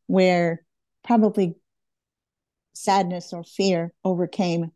where 0.06 0.64
probably 1.04 1.54
sadness 2.74 3.32
or 3.32 3.44
fear 3.44 3.92
overcame 4.04 4.72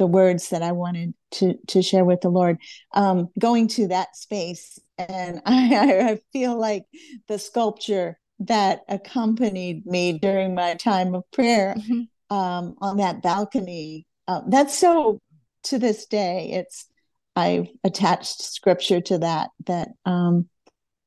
the 0.00 0.06
words 0.06 0.48
that 0.48 0.62
I 0.62 0.72
wanted 0.72 1.12
to 1.32 1.54
to 1.68 1.82
share 1.82 2.04
with 2.04 2.22
the 2.22 2.30
Lord. 2.30 2.58
Um, 2.94 3.28
going 3.38 3.68
to 3.68 3.88
that 3.88 4.16
space, 4.16 4.78
and 4.98 5.42
I, 5.46 6.12
I 6.12 6.18
feel 6.32 6.58
like 6.58 6.84
the 7.28 7.38
sculpture 7.38 8.18
that 8.40 8.80
accompanied 8.88 9.84
me 9.84 10.18
during 10.18 10.54
my 10.54 10.74
time 10.74 11.14
of 11.14 11.30
prayer 11.30 11.74
mm-hmm. 11.76 12.34
um, 12.34 12.76
on 12.80 12.96
that 12.96 13.22
balcony. 13.22 14.06
Uh, 14.26 14.40
that's 14.48 14.76
so 14.76 15.20
to 15.64 15.78
this 15.78 16.06
day. 16.06 16.50
It's 16.52 16.86
I've 17.36 17.68
attached 17.84 18.40
scripture 18.40 19.02
to 19.02 19.18
that. 19.18 19.50
That 19.66 19.88
um, 20.06 20.48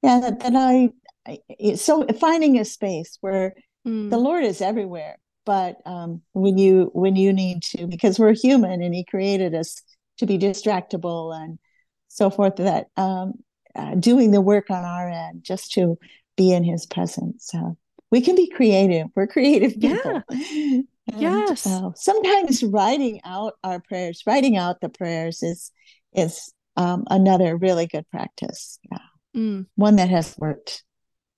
yeah, 0.03 0.19
that, 0.19 0.39
that 0.41 0.53
I, 0.55 0.89
I 1.25 1.73
so 1.75 2.05
finding 2.19 2.59
a 2.59 2.65
space 2.65 3.17
where 3.21 3.55
mm. 3.87 4.11
the 4.11 4.17
Lord 4.17 4.43
is 4.43 4.61
everywhere 4.61 5.17
but 5.45 5.77
um, 5.85 6.21
when 6.33 6.57
you 6.57 6.89
when 6.93 7.15
you 7.15 7.33
need 7.33 7.63
to 7.63 7.87
because 7.87 8.19
we're 8.19 8.33
human 8.33 8.81
and 8.81 8.93
he 8.93 9.03
created 9.03 9.53
us 9.53 9.81
to 10.17 10.25
be 10.25 10.37
distractible 10.37 11.35
and 11.35 11.59
so 12.07 12.29
forth 12.29 12.57
that 12.57 12.87
um, 12.97 13.33
uh, 13.75 13.95
doing 13.95 14.31
the 14.31 14.41
work 14.41 14.69
on 14.69 14.83
our 14.83 15.09
end 15.09 15.43
just 15.43 15.71
to 15.73 15.97
be 16.37 16.51
in 16.51 16.63
his 16.63 16.85
presence. 16.85 17.47
So 17.47 17.77
we 18.11 18.21
can 18.21 18.35
be 18.35 18.49
creative. 18.49 19.07
We're 19.15 19.27
creative 19.27 19.79
people. 19.79 20.23
Yeah. 20.39 20.81
And, 21.11 21.21
yes. 21.21 21.67
uh, 21.67 21.89
sometimes 21.95 22.63
writing 22.63 23.19
out 23.25 23.55
our 23.61 23.81
prayers 23.81 24.23
writing 24.25 24.55
out 24.55 24.79
the 24.79 24.87
prayers 24.87 25.43
is 25.43 25.69
is 26.13 26.53
um, 26.77 27.03
another 27.09 27.57
really 27.57 27.87
good 27.87 28.09
practice. 28.09 28.79
Yeah. 28.89 28.99
Mm. 29.35 29.65
one 29.75 29.97
that 29.97 30.09
has 30.09 30.33
worked 30.37 30.81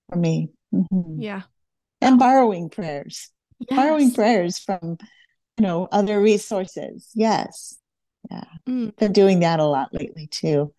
for 0.08 0.16
me. 0.16 0.50
Mm-hmm. 0.72 1.20
yeah. 1.20 1.42
And 2.00 2.16
borrowing 2.16 2.70
prayers 2.70 3.32
yes. 3.60 3.76
borrowing 3.76 4.12
prayers 4.12 4.58
from 4.58 4.98
you 5.56 5.62
know 5.62 5.88
other 5.90 6.20
resources. 6.20 7.10
Yes. 7.14 7.78
Yeah. 8.30 8.44
Mm. 8.68 8.96
been 8.96 9.12
doing 9.12 9.40
that 9.40 9.60
a 9.60 9.64
lot 9.64 9.94
lately 9.94 10.26
too. 10.26 10.72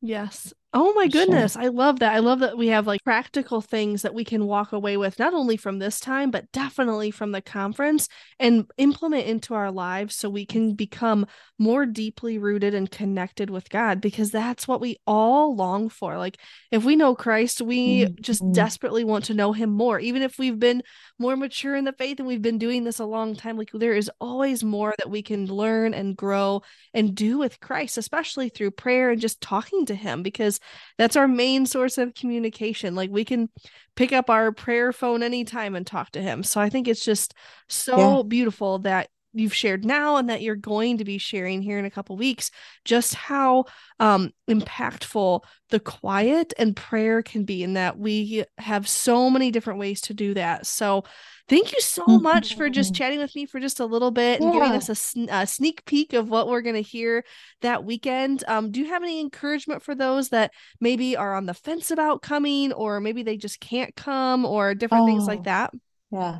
Yes 0.00 0.52
Oh 0.74 0.92
my 0.92 1.08
goodness. 1.08 1.54
Sure. 1.54 1.62
I 1.62 1.68
love 1.68 2.00
that. 2.00 2.14
I 2.14 2.18
love 2.18 2.40
that 2.40 2.58
we 2.58 2.66
have 2.66 2.86
like 2.86 3.02
practical 3.02 3.62
things 3.62 4.02
that 4.02 4.12
we 4.12 4.22
can 4.22 4.46
walk 4.46 4.72
away 4.72 4.98
with, 4.98 5.18
not 5.18 5.32
only 5.32 5.56
from 5.56 5.78
this 5.78 5.98
time, 5.98 6.30
but 6.30 6.52
definitely 6.52 7.10
from 7.10 7.32
the 7.32 7.40
conference 7.40 8.06
and 8.38 8.70
implement 8.76 9.26
into 9.26 9.54
our 9.54 9.72
lives 9.72 10.14
so 10.14 10.28
we 10.28 10.44
can 10.44 10.74
become 10.74 11.26
more 11.58 11.86
deeply 11.86 12.36
rooted 12.36 12.74
and 12.74 12.90
connected 12.90 13.48
with 13.48 13.70
God 13.70 14.02
because 14.02 14.30
that's 14.30 14.68
what 14.68 14.80
we 14.82 14.98
all 15.06 15.56
long 15.56 15.88
for. 15.88 16.18
Like, 16.18 16.36
if 16.70 16.84
we 16.84 16.96
know 16.96 17.14
Christ, 17.14 17.62
we 17.62 18.04
mm-hmm. 18.04 18.20
just 18.20 18.42
desperately 18.52 19.04
want 19.04 19.24
to 19.24 19.34
know 19.34 19.54
him 19.54 19.70
more. 19.70 19.98
Even 19.98 20.20
if 20.20 20.38
we've 20.38 20.58
been 20.58 20.82
more 21.18 21.34
mature 21.36 21.76
in 21.76 21.86
the 21.86 21.92
faith 21.94 22.18
and 22.18 22.28
we've 22.28 22.42
been 22.42 22.58
doing 22.58 22.84
this 22.84 22.98
a 22.98 23.06
long 23.06 23.34
time, 23.34 23.56
like, 23.56 23.70
there 23.72 23.94
is 23.94 24.10
always 24.20 24.62
more 24.62 24.94
that 24.98 25.10
we 25.10 25.22
can 25.22 25.46
learn 25.46 25.94
and 25.94 26.14
grow 26.14 26.60
and 26.92 27.14
do 27.14 27.38
with 27.38 27.58
Christ, 27.58 27.96
especially 27.96 28.50
through 28.50 28.72
prayer 28.72 29.10
and 29.10 29.20
just 29.20 29.40
talking 29.40 29.86
to 29.86 29.94
him 29.94 30.22
because 30.22 30.57
that's 30.96 31.16
our 31.16 31.28
main 31.28 31.66
source 31.66 31.98
of 31.98 32.14
communication. 32.14 32.94
Like 32.94 33.10
we 33.10 33.24
can 33.24 33.48
pick 33.96 34.12
up 34.12 34.30
our 34.30 34.52
prayer 34.52 34.92
phone 34.92 35.22
anytime 35.22 35.74
and 35.74 35.86
talk 35.86 36.10
to 36.12 36.22
him. 36.22 36.42
So 36.42 36.60
I 36.60 36.68
think 36.68 36.88
it's 36.88 37.04
just 37.04 37.34
so 37.68 38.18
yeah. 38.18 38.22
beautiful 38.22 38.78
that 38.80 39.08
you've 39.38 39.54
shared 39.54 39.84
now 39.84 40.16
and 40.16 40.28
that 40.30 40.42
you're 40.42 40.56
going 40.56 40.98
to 40.98 41.04
be 41.04 41.18
sharing 41.18 41.62
here 41.62 41.78
in 41.78 41.84
a 41.84 41.90
couple 41.90 42.16
weeks 42.16 42.50
just 42.84 43.14
how 43.14 43.64
um 44.00 44.30
impactful 44.48 45.42
the 45.70 45.80
quiet 45.80 46.52
and 46.58 46.74
prayer 46.74 47.22
can 47.22 47.44
be 47.44 47.62
and 47.62 47.76
that 47.76 47.98
we 47.98 48.44
have 48.56 48.88
so 48.88 49.28
many 49.28 49.50
different 49.50 49.78
ways 49.78 50.00
to 50.00 50.14
do 50.14 50.32
that. 50.34 50.66
So 50.66 51.04
thank 51.48 51.72
you 51.72 51.80
so 51.80 52.04
much 52.06 52.56
for 52.56 52.70
just 52.70 52.92
mm-hmm. 52.92 52.98
chatting 52.98 53.18
with 53.18 53.34
me 53.34 53.44
for 53.44 53.60
just 53.60 53.80
a 53.80 53.86
little 53.86 54.10
bit 54.10 54.40
and 54.40 54.52
yeah. 54.52 54.60
giving 54.60 54.72
us 54.72 54.88
a, 54.88 55.26
a, 55.30 55.46
sneak 55.46 55.84
peek 55.84 56.14
of 56.14 56.30
what 56.30 56.48
we're 56.48 56.62
going 56.62 56.74
to 56.74 56.80
hear 56.80 57.24
that 57.60 57.84
weekend. 57.84 58.44
Um 58.48 58.70
do 58.70 58.80
you 58.80 58.86
have 58.86 59.02
any 59.02 59.20
encouragement 59.20 59.82
for 59.82 59.94
those 59.94 60.30
that 60.30 60.52
maybe 60.80 61.16
are 61.16 61.34
on 61.34 61.46
the 61.46 61.54
fence 61.54 61.90
about 61.90 62.22
coming 62.22 62.72
or 62.72 63.00
maybe 63.00 63.22
they 63.22 63.36
just 63.36 63.60
can't 63.60 63.94
come 63.94 64.44
or 64.44 64.74
different 64.74 65.02
oh, 65.02 65.06
things 65.06 65.26
like 65.26 65.40
oh, 65.40 65.44
that? 65.44 65.74
Yeah. 66.10 66.38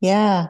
Yeah 0.00 0.48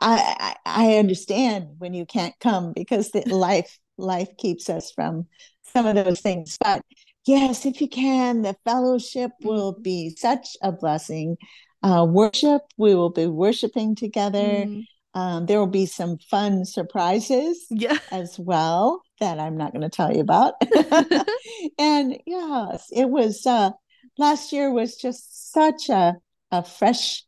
I, 0.00 0.56
I 0.64 0.96
understand 0.96 1.68
when 1.78 1.94
you 1.94 2.06
can't 2.06 2.34
come 2.40 2.72
because 2.72 3.10
the 3.10 3.22
life 3.22 3.78
life 3.96 4.28
keeps 4.38 4.70
us 4.70 4.92
from 4.92 5.26
some 5.72 5.86
of 5.86 5.96
those 5.96 6.20
things. 6.20 6.56
But 6.60 6.82
yes, 7.26 7.66
if 7.66 7.80
you 7.80 7.88
can, 7.88 8.42
the 8.42 8.56
fellowship 8.64 9.32
will 9.42 9.72
be 9.72 10.14
such 10.16 10.56
a 10.62 10.72
blessing. 10.72 11.36
Uh, 11.82 12.06
worship, 12.08 12.62
we 12.76 12.94
will 12.94 13.10
be 13.10 13.26
worshiping 13.26 13.94
together. 13.94 14.38
Mm. 14.38 14.84
Um, 15.14 15.46
there 15.46 15.58
will 15.58 15.66
be 15.66 15.86
some 15.86 16.18
fun 16.18 16.64
surprises 16.64 17.66
yeah. 17.70 17.98
as 18.12 18.38
well 18.38 19.02
that 19.20 19.38
I'm 19.40 19.56
not 19.56 19.72
going 19.72 19.82
to 19.82 19.88
tell 19.88 20.14
you 20.14 20.20
about. 20.20 20.54
and 21.78 22.18
yes, 22.26 22.88
it 22.92 23.08
was 23.08 23.44
uh, 23.46 23.70
last 24.16 24.52
year 24.52 24.70
was 24.72 24.96
just 24.96 25.52
such 25.52 25.88
a 25.88 26.16
a 26.50 26.62
fresh 26.62 27.24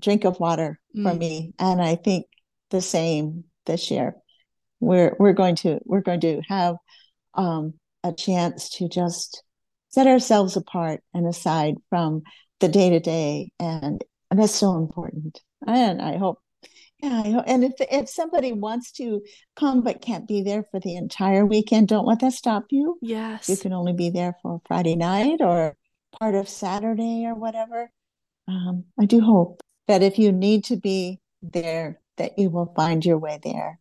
drink 0.00 0.24
of 0.24 0.40
water 0.40 0.78
for 0.94 1.12
mm. 1.12 1.18
me 1.18 1.52
and 1.58 1.80
i 1.80 1.94
think 1.94 2.26
the 2.70 2.80
same 2.80 3.44
this 3.66 3.90
year. 3.90 4.16
We're 4.80 5.16
we're 5.18 5.32
going 5.32 5.56
to 5.56 5.78
we're 5.84 6.02
going 6.02 6.20
to 6.20 6.42
have 6.48 6.76
um, 7.34 7.74
a 8.02 8.12
chance 8.12 8.68
to 8.70 8.88
just 8.88 9.42
set 9.88 10.06
ourselves 10.06 10.56
apart 10.56 11.00
and 11.14 11.26
aside 11.26 11.74
from 11.88 12.22
the 12.60 12.68
day 12.68 12.90
to 12.90 13.00
day 13.00 13.52
and 13.58 14.02
and 14.30 14.40
that's 14.40 14.54
so 14.54 14.76
important. 14.76 15.40
And 15.66 16.02
i 16.02 16.18
hope 16.18 16.38
yeah 16.98 17.22
I 17.24 17.30
hope, 17.30 17.44
and 17.46 17.64
if 17.64 17.72
if 17.80 18.08
somebody 18.08 18.52
wants 18.52 18.92
to 18.92 19.22
come 19.56 19.82
but 19.82 20.02
can't 20.02 20.28
be 20.28 20.42
there 20.42 20.64
for 20.70 20.80
the 20.80 20.96
entire 20.96 21.46
weekend 21.46 21.88
don't 21.88 22.06
let 22.06 22.20
that 22.20 22.32
stop 22.32 22.64
you. 22.70 22.98
Yes. 23.00 23.48
You 23.48 23.56
can 23.56 23.72
only 23.72 23.94
be 23.94 24.10
there 24.10 24.34
for 24.42 24.60
friday 24.66 24.96
night 24.96 25.40
or 25.40 25.76
part 26.18 26.34
of 26.34 26.48
saturday 26.48 27.24
or 27.24 27.34
whatever. 27.34 27.90
Um, 28.46 28.84
i 29.00 29.06
do 29.06 29.20
hope 29.20 29.63
that 29.88 30.02
if 30.02 30.18
you 30.18 30.32
need 30.32 30.64
to 30.64 30.76
be 30.76 31.20
there, 31.42 32.00
that 32.16 32.38
you 32.38 32.50
will 32.50 32.72
find 32.76 33.04
your 33.04 33.18
way 33.18 33.38
there. 33.42 33.78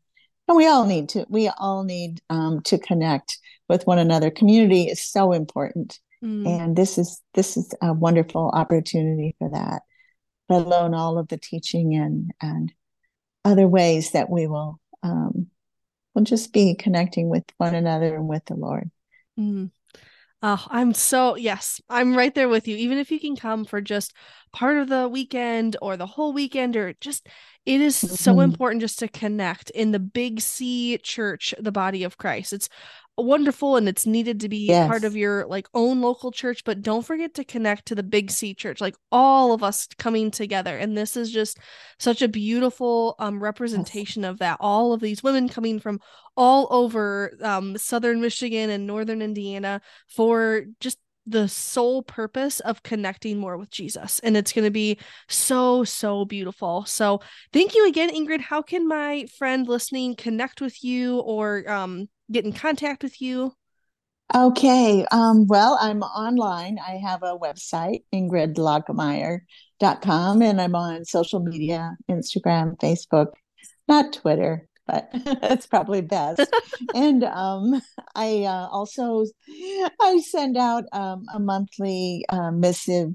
And 0.48 0.58
we 0.58 0.68
all 0.68 0.86
need 0.86 1.10
to, 1.10 1.26
we 1.30 1.50
all 1.50 1.84
need 1.84 2.22
um, 2.30 2.62
to 2.64 2.78
connect 2.78 3.38
with 3.70 3.88
one 3.88 4.00
another. 4.00 4.30
Community 4.30 4.84
is 4.84 5.02
so 5.02 5.32
important. 5.32 6.00
Mm. 6.24 6.48
And 6.48 6.76
this 6.76 6.98
is 6.98 7.22
this 7.34 7.58
is 7.58 7.74
a 7.82 7.94
wonderful 7.94 8.50
opportunity 8.54 9.36
for 9.40 9.50
that, 9.50 9.82
let 10.48 10.66
alone 10.66 10.94
all 10.94 11.18
of 11.18 11.28
the 11.28 11.38
teaching 11.38 11.96
and 11.96 12.32
and 12.42 12.72
other 13.44 13.68
ways 13.68 14.12
that 14.12 14.30
we 14.30 14.48
will 14.48 14.80
um, 15.02 15.48
will 16.16 16.24
just 16.24 16.54
be 16.54 16.76
connecting 16.76 17.28
with 17.28 17.44
one 17.58 17.76
another 17.76 18.16
and 18.16 18.30
with 18.30 18.46
the 18.46 18.56
Lord. 18.56 18.90
Mm. 19.38 19.72
Oh, 20.46 20.62
I'm 20.70 20.94
so 20.94 21.38
yes, 21.38 21.80
I'm 21.90 22.18
right 22.18 22.36
there 22.36 22.50
with 22.50 22.68
you. 22.68 22.76
Even 22.76 22.98
if 22.98 23.12
you 23.12 23.20
can 23.20 23.38
come 23.38 23.64
for 23.64 23.80
just 23.80 24.14
part 24.52 24.76
of 24.76 24.90
the 24.90 25.08
weekend 25.08 25.78
or 25.82 25.96
the 25.96 26.06
whole 26.06 26.34
weekend 26.34 26.76
or 26.76 26.92
just 27.00 27.30
it 27.66 27.80
is 27.80 27.96
mm-hmm. 27.96 28.14
so 28.16 28.42
important 28.42 28.82
just 28.82 29.00
to 29.00 29.08
connect 29.08 29.70
in 29.70 29.92
the 29.92 30.00
big 30.00 30.42
C 30.42 30.98
church, 30.98 31.56
the 31.58 31.72
body 31.72 32.04
of 32.04 32.18
Christ. 32.18 32.52
It's 32.52 32.68
wonderful 33.18 33.76
and 33.76 33.88
it's 33.88 34.08
needed 34.08 34.40
to 34.40 34.50
be 34.50 34.68
yes. 34.68 34.88
part 34.88 35.04
of 35.04 35.16
your 35.16 35.46
like 35.46 35.68
own 35.76 36.02
local 36.02 36.32
church 36.32 36.64
but 36.64 36.82
don't 36.82 37.06
forget 37.06 37.36
to 37.36 37.44
connect 37.44 37.86
to 37.86 37.96
the 37.96 38.02
big 38.02 38.32
c 38.32 38.56
church 38.56 38.82
like 38.82 38.96
all 39.12 39.54
of 39.54 39.62
us 39.62 39.88
coming 40.00 40.32
together 40.32 40.76
and 40.78 40.98
this 40.98 41.16
is 41.16 41.32
just 41.32 41.60
such 42.00 42.24
a 42.24 42.28
beautiful 42.28 43.16
um 43.20 43.42
representation 43.42 44.24
yes. 44.24 44.32
of 44.32 44.40
that 44.40 44.58
all 44.60 44.94
of 44.94 45.00
these 45.00 45.22
women 45.22 45.48
coming 45.48 45.80
from 45.80 46.00
all 46.36 46.68
over 46.72 47.32
um 47.44 47.78
southern 47.78 48.20
michigan 48.20 48.72
and 48.72 48.88
northern 48.88 49.22
indiana 49.22 49.80
for 50.08 50.64
just 50.80 50.98
the 51.26 51.48
sole 51.48 52.04
purpose 52.04 52.60
of 52.62 52.84
connecting 52.84 53.38
more 53.38 53.58
with 53.58 53.70
Jesus. 53.70 54.20
And 54.20 54.36
it's 54.36 54.52
going 54.52 54.66
to 54.66 54.72
be 54.72 55.00
so, 55.30 55.86
so 55.86 56.26
beautiful. 56.26 56.84
So 56.86 57.22
thank 57.54 57.76
you 57.76 57.88
again, 57.88 58.10
Ingrid. 58.10 58.42
How 58.42 58.62
can 58.62 58.88
my 58.88 59.26
friend 59.38 59.66
listening 59.66 60.16
connect 60.18 60.60
with 60.60 60.84
you 60.84 61.20
or 61.20 61.70
um, 61.72 62.10
get 62.32 62.46
in 62.46 62.54
contact 62.54 63.04
with 63.04 63.22
you? 63.22 63.54
Okay. 64.34 65.06
Um, 65.12 65.46
well, 65.48 65.78
I'm 65.80 66.02
online. 66.02 66.80
I 66.80 66.98
have 66.98 67.22
a 67.24 67.38
website, 67.38 68.04
ingridlochamire.com, 68.14 70.42
and 70.42 70.62
I'm 70.62 70.76
on 70.76 71.04
social 71.06 71.42
media, 71.42 71.96
Instagram, 72.10 72.78
Facebook, 72.80 73.28
not 73.88 74.14
Twitter 74.14 74.68
but 74.86 75.10
it's 75.14 75.68
probably 75.68 76.02
best. 76.02 76.42
and 76.96 77.24
um, 77.24 77.82
I 78.16 78.44
uh, 78.44 78.68
also 78.68 79.26
I 80.02 80.20
send 80.20 80.58
out 80.58 80.86
um, 80.92 81.26
a 81.34 81.40
monthly 81.40 82.26
uh, 82.30 82.52
missive 82.52 83.10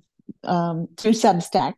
um, 0.44 0.88
through 0.97 1.12
Substack, 1.12 1.75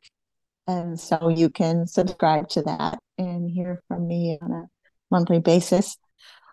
and 0.67 0.99
so 0.99 1.29
you 1.29 1.51
can 1.51 1.87
subscribe 1.87 2.49
to 2.51 2.63
that 2.63 2.99
and 3.19 3.51
hear 3.51 3.83
from 3.89 4.07
me 4.07 4.39
on 4.41 4.53
a 4.53 4.65
monthly 5.11 5.41
basis. 5.41 5.97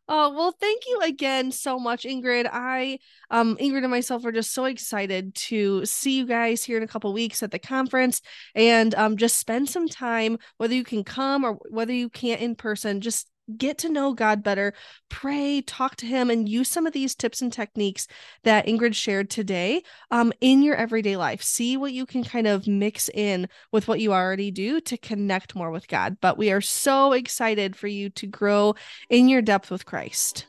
Oh, 0.10 0.34
well, 0.34 0.54
thank 0.54 0.84
you 0.88 1.02
again 1.04 1.52
so 1.52 1.78
much, 1.78 2.04
Ingrid. 2.04 2.48
I, 2.50 3.00
um, 3.30 3.58
Ingrid 3.58 3.84
and 3.84 3.92
myself 3.92 4.24
are 4.26 4.32
just 4.32 4.54
so 4.54 4.64
excited 4.64 5.36
to 5.36 5.86
see 5.86 6.18
you 6.18 6.26
guys 6.26 6.64
here 6.64 6.78
in 6.78 6.84
a 6.84 6.88
couple 6.88 7.12
weeks 7.12 7.44
at 7.44 7.52
the 7.52 7.60
conference 7.60 8.22
and 8.56 8.96
um, 8.96 9.18
just 9.18 9.38
spend 9.38 9.68
some 9.68 9.90
time, 9.90 10.38
whether 10.58 10.74
you 10.74 10.86
can 10.86 11.04
come 11.04 11.44
or 11.44 11.54
whether 11.70 11.92
you 11.92 12.10
can't 12.10 12.40
in 12.40 12.56
person, 12.56 13.02
just 13.02 13.30
get 13.56 13.78
to 13.80 13.90
know 13.90 14.14
God 14.14 14.44
better, 14.44 14.74
pray, 15.10 15.62
talk 15.62 15.96
to 15.98 16.06
Him, 16.06 16.30
and 16.30 16.50
use 16.50 16.70
some 16.70 16.86
of 16.86 16.94
these 16.94 17.16
tips 17.16 17.42
and 17.42 17.52
techniques 17.52 18.08
that 18.44 18.66
Ingrid 18.66 18.96
shared 18.96 19.30
today 19.30 19.84
um, 20.12 20.34
in 20.42 20.62
your 20.62 20.76
everyday 20.76 21.16
life. 21.16 21.42
See 21.42 21.78
what 21.78 21.94
you 21.94 22.06
can 22.06 22.24
kind 22.24 22.48
of 22.48 22.68
mix 22.68 23.10
in 23.10 23.48
with 23.72 23.88
what 23.88 24.00
you 24.00 24.14
already 24.14 24.52
do 24.52 24.82
to 24.82 24.98
connect 24.98 25.56
more 25.56 25.72
with 25.72 25.88
God. 25.88 26.18
But 26.20 26.38
we 26.38 26.52
are 26.52 26.62
so 26.62 27.14
excited 27.14 27.76
for 27.76 27.88
you 27.88 28.10
to 28.12 28.28
grow 28.28 28.76
in 29.10 29.30
your 29.30 29.42
depth 29.42 29.72
with 29.72 29.86
Christ. 29.86 30.48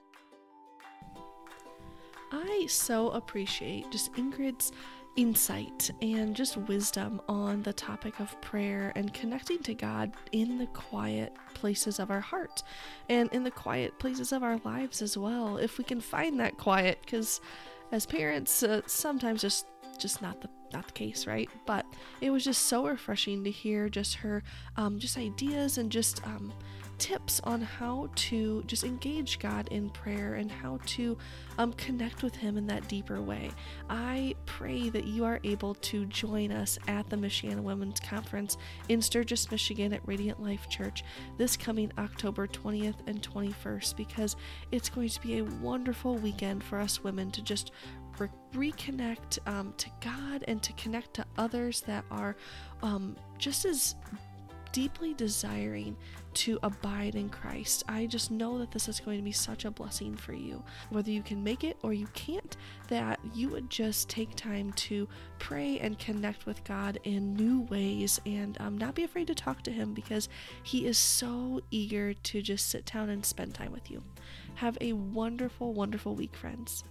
I 2.30 2.66
so 2.68 3.10
appreciate 3.10 3.90
just 3.90 4.12
Ingrid's 4.14 4.72
insight 5.18 5.90
and 6.00 6.36
just 6.36 6.56
wisdom 6.56 7.20
on 7.28 7.60
the 7.64 7.72
topic 7.72 8.20
of 8.20 8.40
prayer 8.40 8.92
and 8.94 9.12
connecting 9.12 9.58
to 9.58 9.74
God 9.74 10.12
in 10.30 10.58
the 10.58 10.66
quiet 10.68 11.32
places 11.54 11.98
of 11.98 12.12
our 12.12 12.20
heart 12.20 12.62
and 13.08 13.28
in 13.32 13.42
the 13.42 13.50
quiet 13.50 13.98
places 13.98 14.30
of 14.30 14.44
our 14.44 14.60
lives 14.64 15.02
as 15.02 15.18
well. 15.18 15.56
If 15.56 15.76
we 15.76 15.82
can 15.82 16.00
find 16.00 16.38
that 16.38 16.56
quiet, 16.56 17.00
because 17.04 17.40
as 17.90 18.06
parents, 18.06 18.62
uh, 18.62 18.82
sometimes 18.86 19.42
just 19.42 19.66
just 19.98 20.22
not 20.22 20.40
the 20.40 20.48
not 20.72 20.86
the 20.86 20.92
case, 20.92 21.26
right? 21.26 21.50
But 21.66 21.84
it 22.20 22.30
was 22.30 22.44
just 22.44 22.66
so 22.66 22.86
refreshing 22.86 23.42
to 23.42 23.50
hear 23.50 23.88
just 23.88 24.14
her 24.16 24.44
um, 24.76 25.00
just 25.00 25.18
ideas 25.18 25.78
and 25.78 25.90
just 25.90 26.24
um, 26.28 26.52
tips 26.98 27.40
on 27.44 27.60
how 27.60 28.10
to 28.14 28.62
just 28.66 28.84
engage 28.84 29.38
God 29.38 29.68
in 29.68 29.90
prayer 29.90 30.34
and 30.34 30.50
how 30.50 30.78
to 30.86 31.16
um, 31.56 31.72
connect 31.74 32.22
with 32.22 32.34
Him 32.34 32.56
in 32.56 32.66
that 32.66 32.88
deeper 32.88 33.20
way. 33.20 33.50
I 33.88 34.34
pray 34.46 34.90
that 34.90 35.04
you 35.04 35.24
are 35.24 35.40
able 35.44 35.74
to 35.74 36.06
join 36.06 36.52
us 36.52 36.78
at 36.88 37.08
the 37.08 37.16
Michiana 37.16 37.62
Women's 37.62 38.00
Conference 38.00 38.56
in 38.88 39.00
Sturgis, 39.00 39.50
Michigan 39.50 39.92
at 39.92 40.06
Radiant 40.06 40.42
Life 40.42 40.68
Church 40.68 41.04
this 41.36 41.56
coming 41.56 41.92
October 41.98 42.46
20th 42.46 42.96
and 43.06 43.22
21st 43.22 43.96
because 43.96 44.36
it's 44.72 44.88
going 44.88 45.08
to 45.08 45.20
be 45.20 45.38
a 45.38 45.44
wonderful 45.44 46.16
weekend 46.16 46.62
for 46.62 46.78
us 46.78 47.02
women 47.02 47.30
to 47.30 47.42
just 47.42 47.70
re- 48.18 48.28
reconnect 48.54 49.38
um, 49.46 49.72
to 49.76 49.88
God 50.00 50.44
and 50.48 50.62
to 50.62 50.72
connect 50.74 51.14
to 51.14 51.24
others 51.36 51.82
that 51.82 52.04
are 52.10 52.36
um, 52.82 53.16
just 53.38 53.64
as 53.64 53.94
deeply 54.72 55.14
desiring 55.14 55.96
to 56.34 56.58
abide 56.62 57.14
in 57.14 57.28
Christ. 57.28 57.84
I 57.88 58.06
just 58.06 58.30
know 58.30 58.58
that 58.58 58.70
this 58.70 58.88
is 58.88 59.00
going 59.00 59.18
to 59.18 59.24
be 59.24 59.32
such 59.32 59.64
a 59.64 59.70
blessing 59.70 60.14
for 60.14 60.32
you. 60.32 60.62
Whether 60.90 61.10
you 61.10 61.22
can 61.22 61.42
make 61.42 61.64
it 61.64 61.76
or 61.82 61.92
you 61.92 62.06
can't, 62.14 62.56
that 62.88 63.18
you 63.34 63.48
would 63.48 63.70
just 63.70 64.08
take 64.08 64.34
time 64.34 64.72
to 64.74 65.08
pray 65.38 65.78
and 65.80 65.98
connect 65.98 66.46
with 66.46 66.62
God 66.64 66.98
in 67.04 67.34
new 67.34 67.62
ways 67.62 68.20
and 68.26 68.56
um, 68.60 68.78
not 68.78 68.94
be 68.94 69.04
afraid 69.04 69.26
to 69.28 69.34
talk 69.34 69.62
to 69.62 69.72
Him 69.72 69.94
because 69.94 70.28
He 70.62 70.86
is 70.86 70.98
so 70.98 71.60
eager 71.70 72.14
to 72.14 72.42
just 72.42 72.68
sit 72.68 72.86
down 72.86 73.10
and 73.10 73.24
spend 73.24 73.54
time 73.54 73.72
with 73.72 73.90
you. 73.90 74.02
Have 74.56 74.78
a 74.80 74.92
wonderful, 74.92 75.72
wonderful 75.72 76.14
week, 76.14 76.34
friends. 76.36 76.84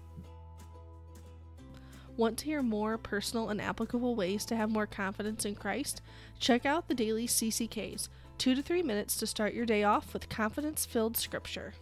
Want 2.17 2.39
to 2.39 2.45
hear 2.45 2.63
more 2.63 2.97
personal 2.97 3.49
and 3.49 3.62
applicable 3.62 4.15
ways 4.15 4.43
to 4.45 4.56
have 4.56 4.71
more 4.71 4.88
confidence 4.88 5.45
in 5.45 5.53
Christ? 5.53 6.01
Check 6.39 6.65
out 6.65 6.88
the 6.88 6.95
daily 6.95 7.27
CCKs, 7.27 8.10
two 8.39 8.56
to 8.56 8.63
three 8.63 8.82
minutes 8.82 9.17
to 9.17 9.27
start 9.27 9.53
your 9.53 9.67
day 9.67 9.84
off 9.84 10.13
with 10.13 10.27
confidence 10.27 10.84
filled 10.84 11.15
scripture. 11.15 11.75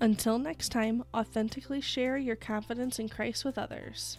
Until 0.00 0.38
next 0.38 0.68
time, 0.68 1.02
authentically 1.12 1.80
share 1.80 2.16
your 2.16 2.36
confidence 2.36 3.00
in 3.00 3.08
Christ 3.08 3.44
with 3.44 3.58
others. 3.58 4.18